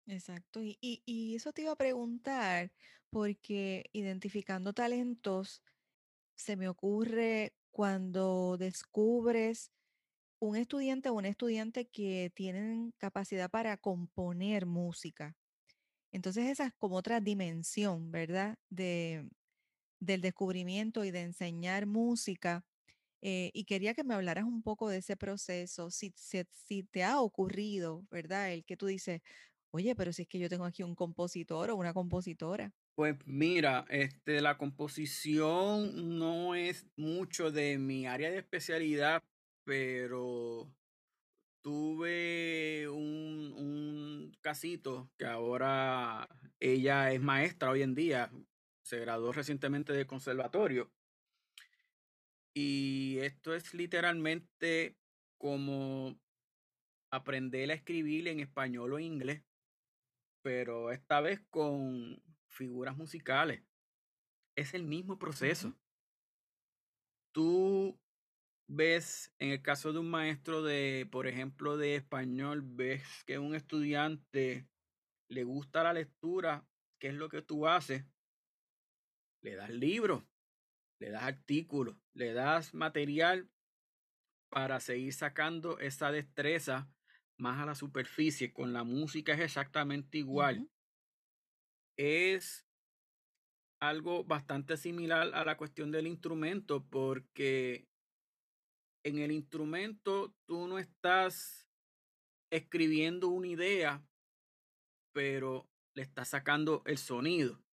Exacto. 0.05 0.63
Y, 0.63 0.77
y, 0.79 1.01
y 1.05 1.35
eso 1.35 1.51
te 1.51 1.63
iba 1.63 1.73
a 1.73 1.77
preguntar, 1.77 2.71
porque 3.09 3.85
identificando 3.91 4.73
talentos, 4.73 5.61
se 6.35 6.55
me 6.55 6.69
ocurre 6.69 7.53
cuando 7.71 8.57
descubres 8.57 9.71
un 10.39 10.55
estudiante 10.55 11.09
o 11.09 11.13
una 11.13 11.29
estudiante 11.29 11.87
que 11.89 12.31
tienen 12.33 12.93
capacidad 12.97 13.49
para 13.49 13.77
componer 13.77 14.65
música. 14.65 15.35
Entonces 16.11 16.45
esa 16.45 16.67
es 16.67 16.73
como 16.75 16.95
otra 16.95 17.19
dimensión, 17.19 18.11
¿verdad? 18.11 18.57
De, 18.69 19.29
del 19.99 20.21
descubrimiento 20.21 21.03
y 21.03 21.11
de 21.11 21.21
enseñar 21.21 21.85
música. 21.85 22.65
Eh, 23.21 23.51
y 23.53 23.65
quería 23.65 23.93
que 23.93 24.03
me 24.03 24.13
hablaras 24.13 24.45
un 24.45 24.61
poco 24.61 24.89
de 24.89 24.97
ese 24.97 25.17
proceso, 25.17 25.89
si, 25.89 26.13
si, 26.15 26.43
si 26.51 26.83
te 26.83 27.03
ha 27.03 27.19
ocurrido, 27.19 28.05
¿verdad? 28.11 28.51
El 28.53 28.63
que 28.63 28.77
tú 28.77 28.85
dices, 28.85 29.21
oye, 29.71 29.95
pero 29.95 30.13
si 30.13 30.23
es 30.23 30.27
que 30.27 30.39
yo 30.39 30.49
tengo 30.49 30.65
aquí 30.65 30.83
un 30.83 30.95
compositor 30.95 31.71
o 31.71 31.75
una 31.75 31.93
compositora. 31.93 32.71
Pues 32.95 33.15
mira, 33.25 33.85
este, 33.89 34.41
la 34.41 34.57
composición 34.57 36.17
no 36.17 36.55
es 36.55 36.87
mucho 36.95 37.51
de 37.51 37.77
mi 37.77 38.07
área 38.07 38.31
de 38.31 38.39
especialidad, 38.39 39.23
pero 39.63 40.71
tuve 41.61 42.87
un, 42.89 43.53
un 43.55 44.37
casito 44.41 45.11
que 45.17 45.25
ahora 45.25 46.27
ella 46.59 47.11
es 47.11 47.21
maestra 47.21 47.69
hoy 47.69 47.83
en 47.83 47.93
día, 47.93 48.31
se 48.87 48.99
graduó 48.99 49.33
recientemente 49.33 49.91
del 49.91 50.07
conservatorio. 50.07 50.89
Y 52.53 53.17
esto 53.19 53.53
es 53.53 53.73
literalmente 53.73 54.97
como 55.37 56.17
aprender 57.11 57.69
a 57.69 57.73
escribir 57.73 58.29
en 58.29 58.39
español 58.39 58.93
o 58.93 58.99
inglés, 58.99 59.43
pero 60.41 60.91
esta 60.91 61.19
vez 61.19 61.41
con 61.49 62.23
figuras 62.47 62.95
musicales. 62.95 63.61
Es 64.55 64.73
el 64.73 64.85
mismo 64.85 65.19
proceso. 65.19 65.75
Tú 67.33 67.99
ves, 68.67 69.33
en 69.37 69.51
el 69.51 69.61
caso 69.61 69.91
de 69.91 69.99
un 69.99 70.09
maestro 70.09 70.63
de, 70.63 71.07
por 71.11 71.27
ejemplo, 71.27 71.75
de 71.75 71.95
español, 71.95 72.61
ves 72.63 73.03
que 73.25 73.37
un 73.37 73.53
estudiante 73.53 74.65
le 75.27 75.43
gusta 75.43 75.83
la 75.83 75.93
lectura, 75.93 76.65
¿qué 76.99 77.09
es 77.09 77.15
lo 77.15 77.27
que 77.27 77.41
tú 77.41 77.67
haces? 77.67 78.05
Le 79.47 79.55
das 79.55 79.69
libros, 79.69 80.25
le 80.99 81.09
das 81.09 81.23
artículos, 81.23 81.95
le 82.13 82.33
das 82.33 82.73
material 82.73 83.49
para 84.49 84.81
seguir 84.81 85.13
sacando 85.13 85.79
esa 85.79 86.11
destreza 86.11 86.91
más 87.37 87.57
a 87.57 87.65
la 87.65 87.73
superficie. 87.73 88.51
Con 88.51 88.73
la 88.73 88.83
música 88.83 89.31
es 89.31 89.39
exactamente 89.39 90.17
igual 90.17 90.69
es 91.97 92.67
algo 93.81 94.25
bastante 94.25 94.75
similar 94.75 95.33
a 95.33 95.45
la 95.45 95.55
cuestión 95.55 95.91
del 95.91 96.07
instrumento, 96.07 96.85
porque 96.85 97.87
en 99.05 99.19
el 99.19 99.31
instrumento 99.31 100.35
tú 100.45 100.67
no 100.67 100.77
estás 100.77 101.69
escribiendo 102.51 103.29
una 103.29 103.47
idea, 103.47 104.05
pero 105.13 105.69
le 105.95 106.03
estás 106.03 106.27
sacando 106.27 106.83
el 106.85 106.97
sonido. 106.97 107.63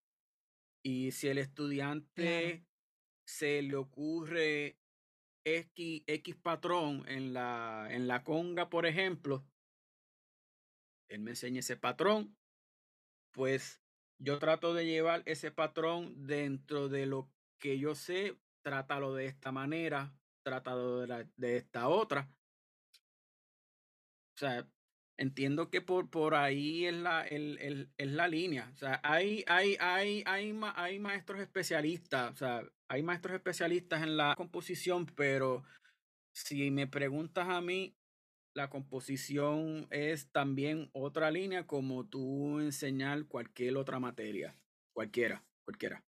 Y 0.87 1.13
si 1.13 1.29
el 1.29 1.39
estudiante 1.39 2.67
se 3.27 3.63
le 3.63 3.75
ocurre 3.77 4.79
X, 5.47 6.03
X 6.07 6.37
patrón 6.37 7.05
en 7.09 7.33
la, 7.33 7.89
en 7.91 8.07
la 8.07 8.23
conga, 8.23 8.69
por 8.69 8.85
ejemplo, 8.85 9.47
él 11.09 11.21
me 11.21 11.31
enseña 11.31 11.61
ese 11.61 11.79
patrón, 11.79 12.37
pues 13.33 13.81
yo 14.19 14.39
trato 14.39 14.75
de 14.75 14.85
llevar 14.85 15.23
ese 15.25 15.51
patrón 15.51 16.27
dentro 16.27 16.91
de 16.91 17.07
lo 17.07 17.31
que 17.59 17.79
yo 17.79 17.95
sé, 17.95 18.39
trátalo 18.63 19.15
de 19.15 19.25
esta 19.25 19.53
manera, 19.53 20.15
trátalo 20.43 20.99
de, 21.01 21.31
de 21.37 21.57
esta 21.57 21.89
otra. 21.89 22.31
O 24.35 24.39
sea, 24.39 24.69
entiendo 25.19 25.71
que 25.71 25.81
por, 25.81 26.11
por 26.11 26.35
ahí 26.35 26.87
es 26.87 26.95
la, 26.95 27.23
el, 27.23 27.59
el, 27.59 27.91
es 27.97 28.11
la 28.11 28.29
línea. 28.29 28.71
O 28.75 28.77
sea, 28.77 29.01
hay, 29.03 29.45
hay, 29.47 29.77
hay, 29.81 30.23
hay, 30.27 30.55
hay 30.77 30.99
maestros 30.99 31.41
especialistas, 31.41 32.33
o 32.33 32.37
sea, 32.37 32.63
hay 32.89 33.03
maestros 33.03 33.35
especialistas 33.35 34.03
en 34.03 34.17
la 34.17 34.35
composición, 34.37 35.07
pero 35.07 35.65
si 36.33 36.71
me 36.71 36.87
preguntas 36.87 37.49
a 37.49 37.61
mí, 37.61 37.97
la 38.55 38.71
composición 38.71 39.89
es 39.91 40.31
también 40.31 40.89
otra 40.93 41.31
línea 41.31 41.67
como 41.67 42.07
tú 42.07 42.61
enseñar 42.61 43.27
cualquier 43.27 43.77
otra 43.77 43.99
materia, 43.99 44.57
cualquiera, 44.93 45.45
cualquiera. 45.65 46.05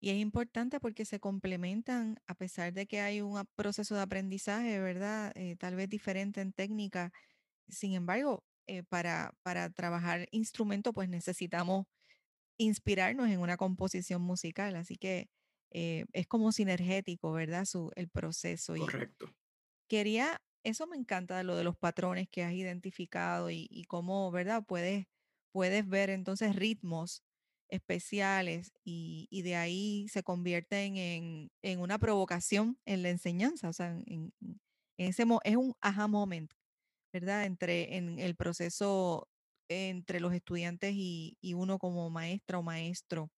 Y 0.00 0.10
es 0.10 0.18
importante 0.18 0.78
porque 0.78 1.04
se 1.04 1.18
complementan, 1.18 2.18
a 2.26 2.34
pesar 2.34 2.72
de 2.72 2.86
que 2.86 3.00
hay 3.00 3.20
un 3.20 3.42
proceso 3.56 3.94
de 3.94 4.02
aprendizaje, 4.02 4.78
¿verdad? 4.78 5.32
Eh, 5.34 5.56
tal 5.56 5.74
vez 5.74 5.88
diferente 5.88 6.40
en 6.40 6.52
técnica. 6.52 7.12
Sin 7.68 7.94
embargo, 7.94 8.44
eh, 8.66 8.82
para, 8.82 9.34
para 9.42 9.70
trabajar 9.70 10.28
instrumento, 10.30 10.92
pues 10.92 11.08
necesitamos 11.08 11.86
inspirarnos 12.58 13.28
en 13.28 13.40
una 13.40 13.56
composición 13.56 14.22
musical. 14.22 14.76
Así 14.76 14.96
que 14.96 15.28
eh, 15.70 16.06
es 16.12 16.26
como 16.26 16.52
sinergético, 16.52 17.32
¿verdad? 17.32 17.64
Su, 17.64 17.90
el 17.96 18.08
proceso. 18.08 18.74
Correcto. 18.76 19.34
quería 19.88 20.40
eso 20.66 20.88
me 20.88 20.96
encanta 20.96 21.44
lo 21.44 21.54
de 21.56 21.62
los 21.62 21.76
patrones 21.76 22.28
que 22.28 22.42
has 22.42 22.52
identificado 22.52 23.50
y, 23.50 23.84
cómo, 23.86 24.32
¿verdad? 24.32 24.64
Puedes, 24.66 25.06
puedes 25.52 25.88
ver 25.88 26.10
entonces 26.10 26.56
ritmos 26.56 27.22
especiales 27.68 28.72
y, 28.82 29.28
de 29.42 29.54
ahí 29.54 30.08
se 30.08 30.24
convierten 30.24 30.96
en, 30.96 31.78
una 31.78 31.98
provocación 31.98 32.80
en 32.84 33.04
la 33.04 33.10
enseñanza. 33.10 33.68
O 33.68 33.72
sea, 33.72 33.96
en, 34.06 34.32
ese 34.98 35.24
es 35.44 35.56
un 35.56 35.74
aha 35.80 36.08
moment, 36.08 36.52
¿verdad? 37.12 37.44
Entre 37.44 37.96
en 37.96 38.18
el 38.18 38.36
proceso 38.36 39.28
entre 39.68 40.20
los 40.20 40.32
estudiantes 40.32 40.94
y, 40.94 41.38
uno 41.54 41.78
como 41.78 42.10
maestra 42.10 42.58
o 42.58 42.62
maestro. 42.62 43.30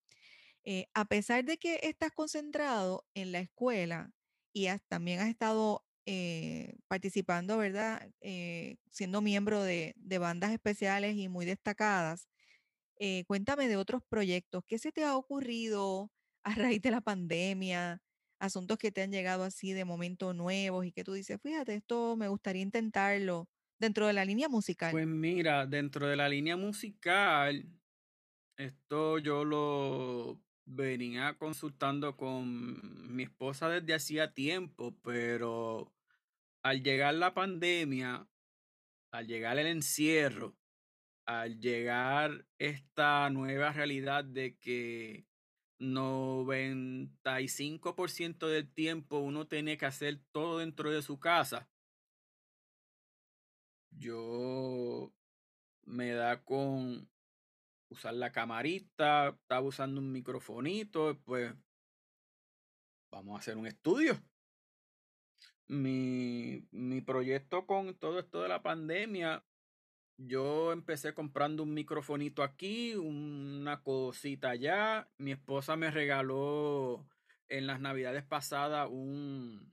Eh, 0.64 0.86
a 0.94 1.06
pesar 1.06 1.44
de 1.44 1.58
que 1.58 1.80
estás 1.82 2.12
concentrado 2.12 3.06
en 3.14 3.32
la 3.32 3.40
escuela 3.40 4.12
y 4.52 4.68
también 4.88 5.20
has 5.20 5.28
estado 5.28 5.84
eh, 6.06 6.74
participando, 6.88 7.58
¿verdad? 7.58 8.10
Eh, 8.22 8.76
siendo 8.90 9.20
miembro 9.20 9.62
de, 9.62 9.94
bandas 10.18 10.52
especiales 10.52 11.16
y 11.16 11.28
muy 11.28 11.44
destacadas. 11.46 12.28
Eh, 12.98 13.24
cuéntame 13.26 13.68
de 13.68 13.76
otros 13.76 14.02
proyectos. 14.08 14.64
¿Qué 14.66 14.78
se 14.78 14.92
te 14.92 15.04
ha 15.04 15.16
ocurrido 15.16 16.10
a 16.44 16.54
raíz 16.54 16.82
de 16.82 16.92
la 16.92 17.02
pandemia? 17.02 18.00
Asuntos 18.40 18.78
que 18.78 18.92
te 18.92 19.02
han 19.02 19.12
llegado 19.12 19.44
así 19.44 19.72
de 19.72 19.84
momento 19.84 20.34
nuevos 20.34 20.86
y 20.86 20.92
que 20.92 21.04
tú 21.04 21.12
dices, 21.12 21.38
fíjate, 21.42 21.74
esto 21.74 22.16
me 22.16 22.28
gustaría 22.28 22.62
intentarlo 22.62 23.48
dentro 23.78 24.06
de 24.06 24.12
la 24.12 24.24
línea 24.24 24.48
musical. 24.48 24.90
Pues 24.90 25.06
mira, 25.06 25.66
dentro 25.66 26.06
de 26.06 26.16
la 26.16 26.28
línea 26.28 26.56
musical, 26.56 27.66
esto 28.56 29.18
yo 29.18 29.44
lo 29.44 30.40
venía 30.64 31.36
consultando 31.38 32.16
con 32.16 33.14
mi 33.14 33.24
esposa 33.24 33.68
desde 33.68 33.94
hacía 33.94 34.34
tiempo, 34.34 34.96
pero 35.02 35.92
al 36.62 36.82
llegar 36.82 37.14
la 37.14 37.34
pandemia, 37.34 38.28
al 39.12 39.26
llegar 39.26 39.58
el 39.58 39.66
encierro, 39.66 40.56
al 41.26 41.60
llegar 41.60 42.46
esta 42.58 43.28
nueva 43.30 43.72
realidad 43.72 44.24
de 44.24 44.56
que 44.56 45.26
95% 45.78 48.48
del 48.48 48.72
tiempo 48.72 49.18
uno 49.18 49.46
tiene 49.46 49.78
que 49.78 49.86
hacer 49.86 50.20
todo 50.32 50.58
dentro 50.58 50.90
de 50.90 51.02
su 51.02 51.20
casa, 51.20 51.68
yo 53.90 55.12
me 55.84 56.12
da 56.12 56.42
con 56.44 57.10
usar 57.88 58.14
la 58.14 58.32
camarita, 58.32 59.28
estaba 59.28 59.62
usando 59.62 60.00
un 60.00 60.12
microfonito, 60.12 61.18
pues 61.24 61.54
vamos 63.10 63.36
a 63.36 63.38
hacer 63.40 63.56
un 63.56 63.66
estudio 63.66 64.20
mi, 65.68 66.66
mi 66.70 67.00
proyecto 67.00 67.66
con 67.66 67.94
todo 67.94 68.18
esto 68.18 68.42
de 68.42 68.48
la 68.48 68.62
pandemia, 68.62 69.44
yo 70.16 70.72
empecé 70.72 71.14
comprando 71.14 71.62
un 71.62 71.74
microfonito 71.74 72.42
aquí, 72.42 72.96
una 72.96 73.82
cosita 73.82 74.50
allá. 74.50 75.08
Mi 75.16 75.30
esposa 75.30 75.76
me 75.76 75.92
regaló 75.92 77.06
en 77.48 77.68
las 77.68 77.80
navidades 77.80 78.24
pasadas 78.24 78.88
un 78.90 79.72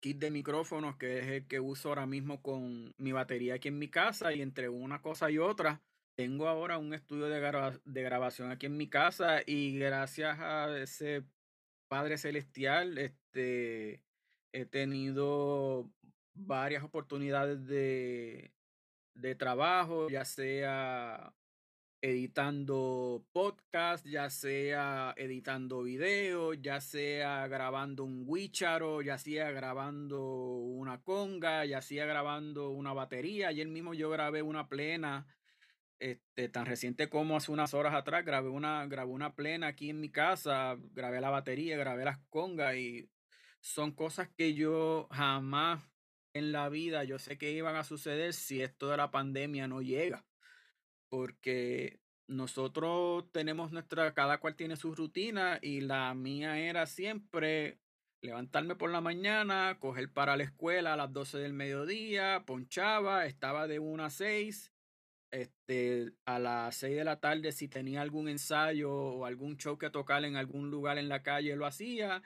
kit 0.00 0.18
de 0.18 0.30
micrófonos 0.30 0.96
que 0.96 1.18
es 1.18 1.26
el 1.26 1.46
que 1.46 1.60
uso 1.60 1.88
ahora 1.88 2.06
mismo 2.06 2.42
con 2.42 2.94
mi 2.98 3.12
batería 3.12 3.54
aquí 3.54 3.68
en 3.68 3.78
mi 3.78 3.88
casa 3.88 4.32
y 4.32 4.42
entre 4.42 4.68
una 4.68 5.02
cosa 5.02 5.30
y 5.30 5.38
otra 5.38 5.82
tengo 6.16 6.48
ahora 6.48 6.78
un 6.78 6.94
estudio 6.94 7.26
de, 7.26 7.80
de 7.84 8.02
grabación 8.02 8.50
aquí 8.50 8.66
en 8.66 8.76
mi 8.76 8.88
casa 8.88 9.42
y 9.46 9.78
gracias 9.78 10.38
a 10.40 10.76
ese 10.78 11.24
Padre 11.88 12.18
Celestial, 12.18 12.98
este, 12.98 14.02
he 14.52 14.66
tenido 14.66 15.90
varias 16.34 16.82
oportunidades 16.82 17.66
de, 17.66 18.52
de 19.14 19.34
trabajo, 19.34 20.08
ya 20.08 20.24
sea 20.24 21.32
editando 22.00 23.24
podcast, 23.32 24.06
ya 24.06 24.30
sea 24.30 25.14
editando 25.16 25.82
videos, 25.82 26.56
ya 26.60 26.80
sea 26.80 27.46
grabando 27.48 28.04
un 28.04 28.26
guicharo, 28.26 29.02
ya 29.02 29.18
sea 29.18 29.50
grabando 29.50 30.22
una 30.56 31.02
conga, 31.02 31.64
ya 31.64 31.80
sea 31.82 32.06
grabando 32.06 32.70
una 32.70 32.92
batería. 32.92 33.48
Ayer 33.48 33.68
mismo 33.68 33.94
yo 33.94 34.10
grabé 34.10 34.42
una 34.42 34.68
plena, 34.68 35.26
este, 35.98 36.48
tan 36.48 36.66
reciente 36.66 37.08
como 37.08 37.36
hace 37.36 37.50
unas 37.52 37.74
horas 37.74 37.94
atrás, 37.94 38.24
grabé 38.24 38.50
una, 38.50 38.86
grabé 38.86 39.12
una 39.12 39.34
plena 39.34 39.68
aquí 39.68 39.90
en 39.90 40.00
mi 40.00 40.10
casa, 40.10 40.76
grabé 40.92 41.20
la 41.20 41.30
batería, 41.30 41.76
grabé 41.76 42.04
las 42.04 42.18
congas 42.28 42.76
y 42.76 43.10
son 43.60 43.92
cosas 43.92 44.28
que 44.36 44.54
yo 44.54 45.08
jamás 45.10 45.82
en 46.34 46.52
la 46.52 46.68
vida 46.68 47.02
yo 47.04 47.18
sé 47.18 47.38
que 47.38 47.50
iban 47.50 47.76
a 47.76 47.84
suceder 47.84 48.34
si 48.34 48.62
esto 48.62 48.90
de 48.90 48.98
la 48.98 49.10
pandemia 49.10 49.66
no 49.68 49.80
llega 49.80 50.24
porque 51.16 51.98
nosotros 52.28 53.24
tenemos 53.32 53.72
nuestra, 53.72 54.12
cada 54.12 54.36
cual 54.36 54.54
tiene 54.54 54.76
su 54.76 54.94
rutina 54.94 55.58
y 55.62 55.80
la 55.80 56.12
mía 56.12 56.58
era 56.58 56.84
siempre 56.84 57.78
levantarme 58.20 58.76
por 58.76 58.90
la 58.90 59.00
mañana, 59.00 59.78
coger 59.80 60.12
para 60.12 60.36
la 60.36 60.42
escuela 60.42 60.92
a 60.92 60.96
las 60.98 61.10
12 61.14 61.38
del 61.38 61.54
mediodía, 61.54 62.44
ponchaba, 62.46 63.24
estaba 63.24 63.66
de 63.66 63.78
1 63.78 64.04
a 64.04 64.10
6, 64.10 64.74
este, 65.30 66.12
a 66.26 66.38
las 66.38 66.76
6 66.76 66.96
de 66.96 67.04
la 67.04 67.18
tarde 67.18 67.50
si 67.52 67.66
tenía 67.66 68.02
algún 68.02 68.28
ensayo 68.28 68.92
o 68.92 69.24
algún 69.24 69.56
show 69.56 69.78
que 69.78 69.88
tocar 69.88 70.22
en 70.26 70.36
algún 70.36 70.70
lugar 70.70 70.98
en 70.98 71.08
la 71.08 71.22
calle 71.22 71.56
lo 71.56 71.64
hacía 71.64 72.22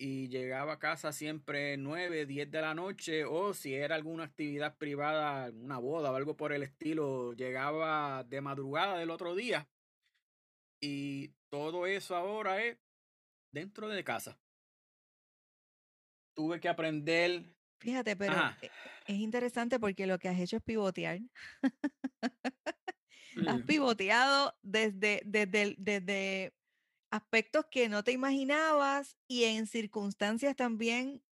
y 0.00 0.28
llegaba 0.28 0.72
a 0.72 0.78
casa 0.78 1.12
siempre 1.12 1.76
9, 1.76 2.24
10 2.24 2.50
de 2.50 2.60
la 2.62 2.74
noche 2.74 3.26
o 3.26 3.52
si 3.52 3.74
era 3.74 3.96
alguna 3.96 4.24
actividad 4.24 4.74
privada, 4.78 5.50
una 5.50 5.76
boda 5.76 6.10
o 6.10 6.14
algo 6.14 6.38
por 6.38 6.54
el 6.54 6.62
estilo, 6.62 7.34
llegaba 7.34 8.24
de 8.24 8.40
madrugada 8.40 8.96
del 8.96 9.10
otro 9.10 9.34
día. 9.34 9.68
Y 10.80 11.34
todo 11.50 11.86
eso 11.86 12.16
ahora 12.16 12.64
es 12.64 12.78
dentro 13.52 13.88
de 13.88 14.02
casa. 14.02 14.40
Tuve 16.34 16.60
que 16.60 16.70
aprender. 16.70 17.54
Fíjate, 17.78 18.16
pero 18.16 18.36
e, 18.62 18.70
es 19.06 19.18
interesante 19.18 19.78
porque 19.78 20.06
lo 20.06 20.18
que 20.18 20.30
has 20.30 20.40
hecho 20.40 20.56
es 20.56 20.62
pivotear. 20.62 21.20
has 23.46 23.62
pivoteado 23.64 24.56
desde, 24.62 25.20
desde, 25.26 25.74
desde 25.76 26.54
aspectos 27.10 27.66
que 27.70 27.88
no 27.88 28.04
te 28.04 28.12
imaginabas 28.12 29.16
y 29.26 29.44
en 29.44 29.66
circunstancias 29.66 30.56
también 30.56 31.22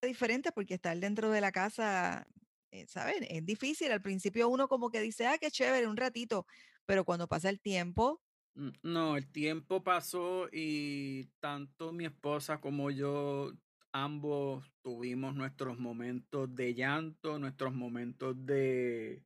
diferentes, 0.00 0.52
porque 0.52 0.74
estar 0.74 0.98
dentro 0.98 1.30
de 1.30 1.40
la 1.40 1.52
casa, 1.52 2.26
eh, 2.72 2.86
¿saben? 2.88 3.24
Es 3.28 3.44
difícil. 3.46 3.92
Al 3.92 4.02
principio 4.02 4.48
uno 4.48 4.68
como 4.68 4.90
que 4.90 5.00
dice, 5.00 5.26
ah, 5.26 5.38
qué 5.38 5.50
chévere, 5.50 5.86
un 5.86 5.96
ratito, 5.96 6.46
pero 6.86 7.04
cuando 7.04 7.28
pasa 7.28 7.48
el 7.48 7.60
tiempo... 7.60 8.20
Mm, 8.54 8.70
no, 8.82 9.16
el 9.16 9.30
tiempo 9.30 9.82
pasó 9.82 10.48
y 10.52 11.26
tanto 11.40 11.92
mi 11.92 12.04
esposa 12.04 12.60
como 12.60 12.90
yo, 12.90 13.52
ambos 13.92 14.72
tuvimos 14.82 15.34
nuestros 15.34 15.78
momentos 15.78 16.54
de 16.54 16.74
llanto, 16.74 17.38
nuestros 17.38 17.72
momentos 17.72 18.34
de, 18.44 19.22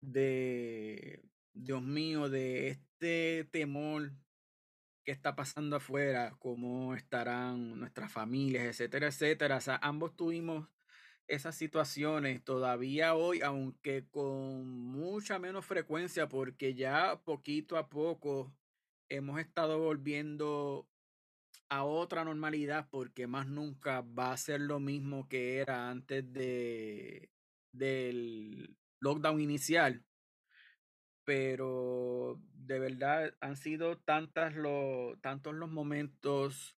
de, 0.00 1.22
Dios 1.52 1.82
mío, 1.82 2.28
de 2.28 2.68
este 2.68 3.44
temor 3.52 4.12
qué 5.06 5.12
está 5.12 5.36
pasando 5.36 5.76
afuera, 5.76 6.34
cómo 6.40 6.94
estarán 6.96 7.78
nuestras 7.78 8.12
familias, 8.12 8.64
etcétera, 8.64 9.06
etcétera. 9.06 9.56
O 9.58 9.60
sea, 9.60 9.78
ambos 9.80 10.16
tuvimos 10.16 10.68
esas 11.28 11.54
situaciones 11.54 12.42
todavía 12.44 13.14
hoy, 13.14 13.40
aunque 13.40 14.08
con 14.10 14.68
mucha 14.68 15.38
menos 15.38 15.64
frecuencia, 15.64 16.28
porque 16.28 16.74
ya 16.74 17.20
poquito 17.24 17.78
a 17.78 17.88
poco 17.88 18.52
hemos 19.08 19.38
estado 19.38 19.78
volviendo 19.78 20.88
a 21.68 21.84
otra 21.84 22.24
normalidad, 22.24 22.88
porque 22.90 23.28
más 23.28 23.46
nunca 23.46 24.00
va 24.00 24.32
a 24.32 24.36
ser 24.36 24.60
lo 24.60 24.80
mismo 24.80 25.28
que 25.28 25.58
era 25.58 25.88
antes 25.88 26.32
de, 26.32 27.30
del 27.72 28.76
lockdown 29.00 29.40
inicial 29.40 30.05
pero 31.26 32.40
de 32.54 32.78
verdad 32.78 33.34
han 33.40 33.56
sido 33.56 33.98
tantas 33.98 34.54
tantos 35.20 35.54
los 35.54 35.68
momentos 35.68 36.78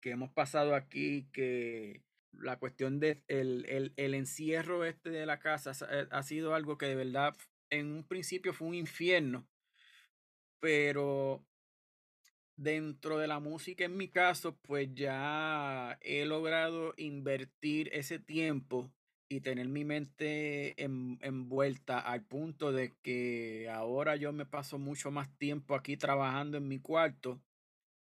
que 0.00 0.12
hemos 0.12 0.30
pasado 0.30 0.76
aquí 0.76 1.28
que 1.32 2.04
la 2.30 2.58
cuestión 2.60 3.00
de 3.00 3.24
el, 3.26 3.92
encierro 3.96 4.84
este 4.84 5.10
de 5.10 5.26
la 5.26 5.40
casa 5.40 5.72
eh, 5.90 6.06
ha 6.10 6.22
sido 6.22 6.54
algo 6.54 6.78
que 6.78 6.86
de 6.86 6.94
verdad 6.94 7.36
en 7.68 7.92
un 7.92 8.04
principio 8.04 8.54
fue 8.54 8.68
un 8.68 8.74
infierno, 8.74 9.46
pero 10.60 11.44
dentro 12.56 13.18
de 13.18 13.26
la 13.26 13.40
música 13.40 13.84
en 13.84 13.96
mi 13.96 14.08
caso, 14.08 14.56
pues 14.62 14.88
ya 14.94 15.98
he 16.00 16.24
logrado 16.26 16.94
invertir 16.96 17.90
ese 17.92 18.20
tiempo 18.20 18.92
y 19.28 19.40
tener 19.40 19.68
mi 19.68 19.84
mente 19.84 20.82
envuelta 20.82 22.00
al 22.00 22.24
punto 22.24 22.72
de 22.72 22.94
que 23.02 23.68
ahora 23.70 24.16
yo 24.16 24.32
me 24.32 24.46
paso 24.46 24.78
mucho 24.78 25.10
más 25.10 25.28
tiempo 25.36 25.74
aquí 25.74 25.96
trabajando 25.96 26.56
en 26.56 26.66
mi 26.66 26.78
cuarto 26.78 27.40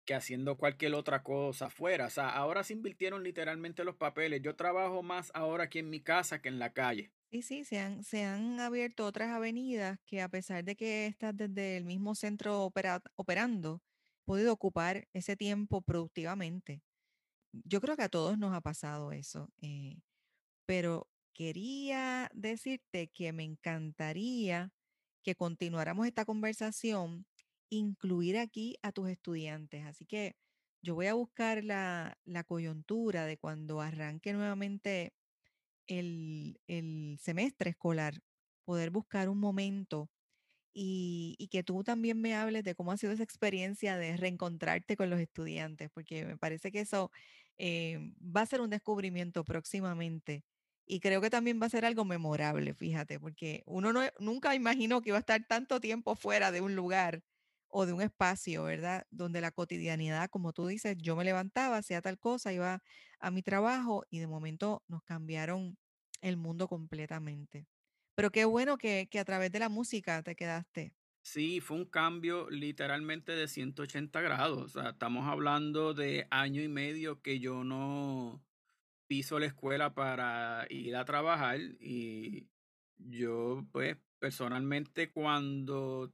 que 0.04 0.14
haciendo 0.14 0.56
cualquier 0.56 0.94
otra 0.94 1.22
cosa 1.22 1.66
afuera. 1.66 2.06
O 2.06 2.10
sea, 2.10 2.30
ahora 2.30 2.62
se 2.62 2.74
invirtieron 2.74 3.22
literalmente 3.24 3.84
los 3.84 3.96
papeles. 3.96 4.40
Yo 4.40 4.54
trabajo 4.54 5.02
más 5.02 5.30
ahora 5.34 5.64
aquí 5.64 5.80
en 5.80 5.90
mi 5.90 6.00
casa 6.00 6.40
que 6.40 6.48
en 6.48 6.58
la 6.58 6.72
calle. 6.72 7.10
Sí, 7.30 7.42
sí, 7.42 7.64
se 7.64 7.80
han, 7.80 8.04
se 8.04 8.24
han 8.24 8.60
abierto 8.60 9.04
otras 9.04 9.30
avenidas 9.30 9.98
que 10.06 10.22
a 10.22 10.28
pesar 10.28 10.64
de 10.64 10.76
que 10.76 11.06
estás 11.06 11.36
desde 11.36 11.76
el 11.76 11.84
mismo 11.84 12.14
centro 12.14 12.72
operando, 13.16 13.82
podido 14.24 14.52
ocupar 14.52 15.08
ese 15.12 15.36
tiempo 15.36 15.82
productivamente. 15.82 16.82
Yo 17.64 17.80
creo 17.80 17.96
que 17.96 18.04
a 18.04 18.08
todos 18.08 18.38
nos 18.38 18.54
ha 18.54 18.60
pasado 18.60 19.10
eso. 19.10 19.50
Eh, 19.60 19.98
pero 20.66 21.08
quería 21.32 22.30
decirte 22.34 23.08
que 23.08 23.32
me 23.32 23.44
encantaría 23.44 24.72
que 25.22 25.34
continuáramos 25.34 26.06
esta 26.06 26.24
conversación, 26.24 27.26
incluir 27.70 28.38
aquí 28.38 28.76
a 28.82 28.92
tus 28.92 29.08
estudiantes. 29.08 29.84
Así 29.86 30.06
que 30.06 30.36
yo 30.82 30.94
voy 30.94 31.06
a 31.06 31.14
buscar 31.14 31.64
la, 31.64 32.18
coyuntura 32.46 33.26
de 33.26 33.38
cuando 33.38 33.80
arranque 33.80 34.32
nuevamente 34.32 35.14
el, 35.88 36.60
el 36.68 37.18
semestre 37.20 37.70
escolar, 37.70 38.20
poder 38.64 38.90
buscar 38.90 39.28
un 39.28 39.38
momento 39.38 40.10
y, 40.78 41.48
que 41.50 41.62
tú 41.62 41.82
también 41.84 42.20
me 42.20 42.34
hables 42.34 42.62
de 42.64 42.74
cómo 42.74 42.92
ha 42.92 42.98
sido 42.98 43.12
esa 43.12 43.22
experiencia 43.22 43.96
de 43.96 44.16
reencontrarte 44.16 44.96
con 44.96 45.08
los 45.08 45.18
estudiantes, 45.20 45.90
porque 45.90 46.26
me 46.26 46.36
parece 46.36 46.70
que 46.70 46.80
eso 46.80 47.10
eh, 47.56 48.12
va 48.20 48.42
a 48.42 48.46
ser 48.46 48.60
un 48.60 48.68
descubrimiento 48.68 49.42
próximamente. 49.44 50.44
Y 50.86 51.00
creo 51.00 51.20
que 51.20 51.30
también 51.30 51.60
va 51.60 51.66
a 51.66 51.70
ser 51.70 51.84
algo 51.84 52.04
memorable, 52.04 52.72
fíjate, 52.72 53.18
porque 53.18 53.62
uno 53.66 53.92
no, 53.92 54.02
nunca 54.20 54.54
imaginó 54.54 55.02
que 55.02 55.10
iba 55.10 55.18
a 55.18 55.20
estar 55.20 55.44
tanto 55.46 55.80
tiempo 55.80 56.14
fuera 56.14 56.52
de 56.52 56.60
un 56.60 56.76
lugar 56.76 57.22
o 57.68 57.86
de 57.86 57.92
un 57.92 58.02
espacio, 58.02 58.62
¿verdad? 58.64 59.04
Donde 59.10 59.40
la 59.40 59.50
cotidianidad, 59.50 60.30
como 60.30 60.52
tú 60.52 60.66
dices, 60.68 60.96
yo 60.98 61.16
me 61.16 61.24
levantaba, 61.24 61.78
hacía 61.78 62.00
tal 62.00 62.18
cosa, 62.18 62.52
iba 62.52 62.82
a 63.18 63.30
mi 63.32 63.42
trabajo 63.42 64.04
y 64.10 64.20
de 64.20 64.28
momento 64.28 64.84
nos 64.86 65.02
cambiaron 65.02 65.76
el 66.20 66.36
mundo 66.36 66.68
completamente. 66.68 67.66
Pero 68.14 68.30
qué 68.30 68.44
bueno 68.44 68.78
que, 68.78 69.08
a 69.18 69.24
través 69.24 69.52
de 69.52 69.58
la 69.58 69.68
música 69.68 70.22
te 70.22 70.34
quedaste. 70.36 70.94
Sí, 71.22 71.60
fue 71.60 71.76
un 71.76 71.84
cambio 71.84 72.48
literalmente 72.48 73.32
de 73.32 73.48
180 73.48 74.20
grados. 74.20 74.62
O 74.62 74.68
sea, 74.68 74.90
estamos 74.90 75.26
hablando 75.26 75.92
de 75.92 76.26
año 76.30 76.62
y 76.62 76.68
medio 76.68 77.20
que 77.20 77.40
yo 77.40 77.64
no 77.64 78.40
piso 79.06 79.38
la 79.38 79.46
escuela 79.46 79.94
para 79.94 80.66
ir 80.70 80.96
a 80.96 81.04
trabajar 81.04 81.58
y 81.80 82.48
yo 82.98 83.66
pues 83.72 83.96
personalmente 84.18 85.10
cuando, 85.10 86.12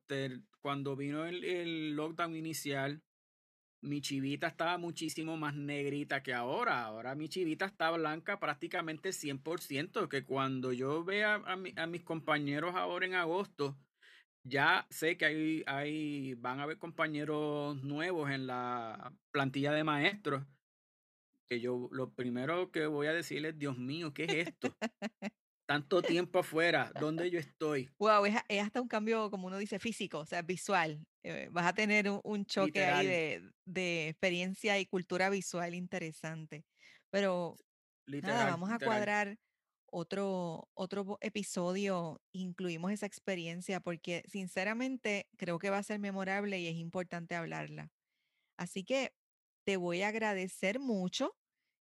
cuando 0.60 0.96
vino 0.96 1.24
el, 1.24 1.44
el 1.44 1.96
lockdown 1.96 2.36
inicial, 2.36 3.02
mi 3.82 4.00
chivita 4.00 4.46
estaba 4.46 4.78
muchísimo 4.78 5.36
más 5.36 5.54
negrita 5.54 6.22
que 6.22 6.32
ahora. 6.32 6.84
Ahora 6.84 7.14
mi 7.14 7.28
chivita 7.28 7.66
está 7.66 7.90
blanca 7.90 8.38
prácticamente 8.38 9.10
100%, 9.10 10.08
que 10.08 10.24
cuando 10.24 10.72
yo 10.72 11.04
vea 11.04 11.34
a, 11.34 11.52
a 11.52 11.86
mis 11.86 12.02
compañeros 12.02 12.74
ahora 12.74 13.06
en 13.06 13.14
agosto, 13.14 13.76
ya 14.44 14.86
sé 14.90 15.16
que 15.16 15.24
hay, 15.24 15.62
hay, 15.66 16.34
van 16.34 16.60
a 16.60 16.64
haber 16.64 16.78
compañeros 16.78 17.82
nuevos 17.82 18.30
en 18.30 18.46
la 18.46 19.12
plantilla 19.30 19.72
de 19.72 19.84
maestros, 19.84 20.44
que 21.48 21.60
yo 21.60 21.88
lo 21.92 22.12
primero 22.14 22.70
que 22.70 22.86
voy 22.86 23.06
a 23.06 23.12
decirles, 23.12 23.58
Dios 23.58 23.78
mío, 23.78 24.12
¿qué 24.12 24.24
es 24.24 24.48
esto? 24.48 24.76
Tanto 25.68 26.02
tiempo 26.02 26.40
afuera, 26.40 26.92
¿dónde 26.98 27.30
yo 27.30 27.38
estoy? 27.38 27.88
Wow, 27.98 28.26
es, 28.26 28.36
es 28.48 28.62
hasta 28.62 28.80
un 28.80 28.88
cambio, 28.88 29.30
como 29.30 29.46
uno 29.46 29.58
dice, 29.58 29.78
físico, 29.78 30.18
o 30.18 30.26
sea, 30.26 30.42
visual. 30.42 31.06
Eh, 31.22 31.48
vas 31.50 31.66
a 31.66 31.72
tener 31.72 32.10
un, 32.10 32.20
un 32.24 32.44
choque 32.44 32.84
ahí 32.84 33.06
de, 33.06 33.50
de 33.64 34.08
experiencia 34.08 34.78
y 34.78 34.86
cultura 34.86 35.30
visual 35.30 35.74
interesante. 35.74 36.64
Pero 37.10 37.56
nada, 38.20 38.44
literal, 38.44 38.46
vamos 38.46 38.70
a 38.70 38.78
literal. 38.78 38.88
cuadrar 38.88 39.36
otro, 39.86 40.68
otro 40.74 41.18
episodio, 41.20 42.20
incluimos 42.32 42.92
esa 42.92 43.06
experiencia, 43.06 43.80
porque 43.80 44.22
sinceramente 44.26 45.28
creo 45.36 45.58
que 45.58 45.70
va 45.70 45.78
a 45.78 45.82
ser 45.82 46.00
memorable 46.00 46.58
y 46.60 46.66
es 46.66 46.76
importante 46.76 47.34
hablarla. 47.34 47.90
Así 48.58 48.84
que 48.84 49.12
te 49.64 49.76
voy 49.76 50.02
a 50.02 50.08
agradecer 50.08 50.80
mucho 50.80 51.36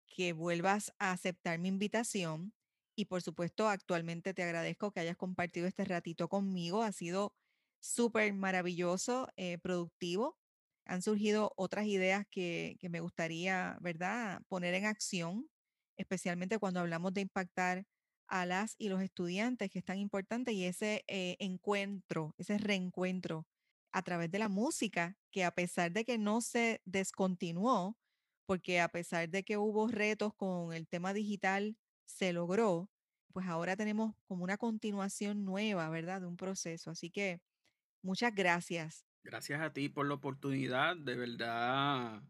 que 0.07 0.33
vuelvas 0.33 0.93
a 0.99 1.11
aceptar 1.11 1.59
mi 1.59 1.69
invitación 1.69 2.53
y 2.95 3.05
por 3.05 3.21
supuesto 3.21 3.69
actualmente 3.69 4.33
te 4.33 4.43
agradezco 4.43 4.91
que 4.91 4.99
hayas 5.01 5.17
compartido 5.17 5.67
este 5.67 5.85
ratito 5.85 6.27
conmigo. 6.27 6.83
Ha 6.83 6.91
sido 6.91 7.33
súper 7.79 8.33
maravilloso, 8.33 9.29
eh, 9.37 9.57
productivo. 9.59 10.37
Han 10.85 11.01
surgido 11.01 11.53
otras 11.55 11.85
ideas 11.87 12.25
que, 12.29 12.75
que 12.79 12.89
me 12.89 12.99
gustaría, 12.99 13.77
¿verdad?, 13.81 14.41
poner 14.49 14.73
en 14.73 14.85
acción, 14.85 15.49
especialmente 15.97 16.59
cuando 16.59 16.81
hablamos 16.81 17.13
de 17.13 17.21
impactar 17.21 17.85
a 18.27 18.45
las 18.45 18.75
y 18.77 18.89
los 18.89 19.01
estudiantes, 19.01 19.69
que 19.71 19.79
es 19.79 19.85
tan 19.85 19.99
importante, 19.99 20.51
y 20.53 20.65
ese 20.65 21.03
eh, 21.07 21.37
encuentro, 21.39 22.33
ese 22.37 22.57
reencuentro 22.57 23.47
a 23.91 24.01
través 24.03 24.31
de 24.31 24.39
la 24.39 24.49
música, 24.49 25.17
que 25.31 25.43
a 25.43 25.51
pesar 25.51 25.91
de 25.91 26.05
que 26.05 26.17
no 26.17 26.41
se 26.41 26.81
descontinuó, 26.85 27.97
porque 28.45 28.79
a 28.79 28.89
pesar 28.89 29.29
de 29.29 29.43
que 29.43 29.57
hubo 29.57 29.87
retos 29.87 30.33
con 30.33 30.73
el 30.73 30.87
tema 30.87 31.13
digital, 31.13 31.77
se 32.05 32.33
logró, 32.33 32.89
pues 33.31 33.47
ahora 33.47 33.75
tenemos 33.75 34.15
como 34.27 34.43
una 34.43 34.57
continuación 34.57 35.45
nueva, 35.45 35.89
¿verdad? 35.89 36.21
De 36.21 36.27
un 36.27 36.37
proceso. 36.37 36.91
Así 36.91 37.09
que 37.09 37.41
muchas 38.01 38.33
gracias. 38.33 39.05
Gracias 39.23 39.61
a 39.61 39.71
ti 39.71 39.89
por 39.89 40.07
la 40.07 40.15
oportunidad, 40.15 40.95
de 40.97 41.15
verdad. 41.15 42.23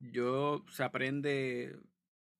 Yo 0.00 0.64
se 0.70 0.82
aprende 0.82 1.78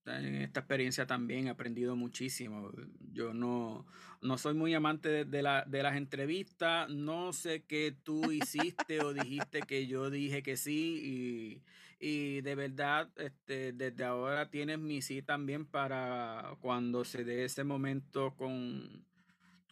en 0.07 0.36
esta 0.36 0.61
experiencia 0.61 1.07
también 1.07 1.46
he 1.46 1.50
aprendido 1.50 1.94
muchísimo. 1.96 2.70
Yo 3.12 3.32
no, 3.34 3.86
no 4.20 4.38
soy 4.38 4.55
muy 4.55 4.74
amante 4.74 5.09
de, 5.09 5.24
de 5.24 5.42
la, 5.42 5.64
de 5.66 5.82
las 5.82 5.96
entrevistas. 5.96 6.88
No 6.90 7.32
sé 7.32 7.62
qué 7.64 7.94
tú 8.03 8.32
hiciste 8.32 9.00
o 9.00 9.12
dijiste 9.14 9.61
que 9.62 9.86
yo 9.86 10.11
dije 10.11 10.42
que 10.42 10.57
sí. 10.57 11.61
Y, 12.00 12.07
y 12.07 12.40
de 12.40 12.55
verdad, 12.57 13.11
este, 13.16 13.72
desde 13.72 14.05
ahora 14.05 14.50
tienes 14.50 14.78
mi 14.78 15.03
sí 15.03 15.22
también 15.22 15.64
para 15.66 16.57
cuando 16.61 17.05
se 17.05 17.24
dé 17.24 17.44
ese 17.44 17.62
momento 17.62 18.34
con, 18.34 19.05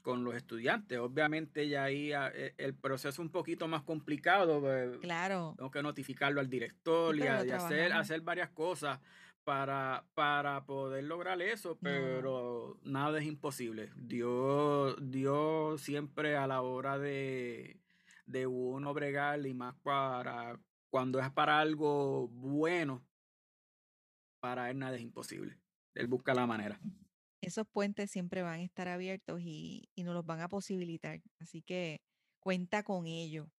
con 0.02 0.22
los 0.22 0.34
estudiantes. 0.36 0.98
Obviamente 1.00 1.68
ya 1.68 1.84
ahí 1.84 2.12
ah, 2.12 2.30
e- 2.32 2.54
el 2.56 2.74
proceso 2.74 3.08
es 3.08 3.18
un 3.18 3.30
poquito 3.30 3.66
más 3.66 3.82
complicado. 3.82 4.60
pues, 4.60 4.98
Claro, 4.98 5.54
tengo 5.56 5.72
que 5.72 5.82
notificarlo 5.82 6.40
al 6.40 6.48
director 6.48 7.16
y, 7.16 7.22
y 7.22 7.26
hacer, 7.26 7.92
hacer 7.92 8.20
varias 8.20 8.50
cosas 8.50 9.00
para, 9.44 10.06
para 10.14 10.64
poder 10.66 11.04
lograr 11.04 11.40
eso, 11.42 11.78
No, 11.80 11.80
pero 11.80 12.78
nada 12.82 13.18
es 13.20 13.26
imposible. 13.26 13.90
Dios, 13.96 14.96
Dios 15.00 15.80
siempre 15.82 16.36
a 16.36 16.46
la 16.46 16.62
hora 16.62 16.98
de, 16.98 17.80
de 18.26 18.46
uno 18.46 18.94
bregar 18.94 19.44
y 19.46 19.54
más 19.54 19.74
para 19.82 20.60
cuando 20.90 21.20
es 21.20 21.30
para 21.32 21.60
algo 21.60 22.28
bueno, 22.28 23.06
para 24.40 24.70
él 24.70 24.78
nada 24.78 24.96
es 24.96 25.02
imposible. 25.02 25.58
Él 25.94 26.06
busca 26.08 26.34
la 26.34 26.46
manera. 26.46 26.80
esos 27.40 27.66
puentes 27.68 28.10
siempre 28.10 28.42
van 28.42 28.60
a 28.60 28.62
estar 28.64 28.88
abiertos 28.88 29.40
y, 29.42 29.88
y 29.94 30.02
nos 30.04 30.14
los 30.14 30.26
van 30.26 30.40
a 30.40 30.48
posibilitar. 30.48 31.22
Así 31.38 31.62
que 31.62 32.02
cuenta 32.40 32.82
con 32.82 33.06
ello. 33.06 33.50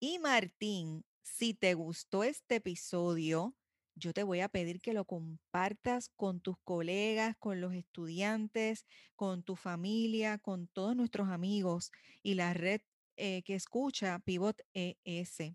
Y 0.00 0.18
Martín, 0.18 1.04
si 1.22 1.54
te 1.54 1.74
gustó 1.74 2.22
este 2.24 2.56
episodio, 2.56 3.55
yo 3.96 4.12
te 4.12 4.22
voy 4.22 4.40
a 4.40 4.48
pedir 4.48 4.80
que 4.80 4.92
lo 4.92 5.06
compartas 5.06 6.10
con 6.16 6.40
tus 6.40 6.56
colegas, 6.64 7.34
con 7.38 7.60
los 7.62 7.72
estudiantes, 7.74 8.84
con 9.16 9.42
tu 9.42 9.56
familia, 9.56 10.38
con 10.38 10.68
todos 10.68 10.94
nuestros 10.94 11.28
amigos 11.28 11.90
y 12.22 12.34
la 12.34 12.52
red 12.52 12.82
eh, 13.16 13.42
que 13.42 13.54
escucha 13.54 14.18
Pivot 14.18 14.60
ES. 14.74 15.54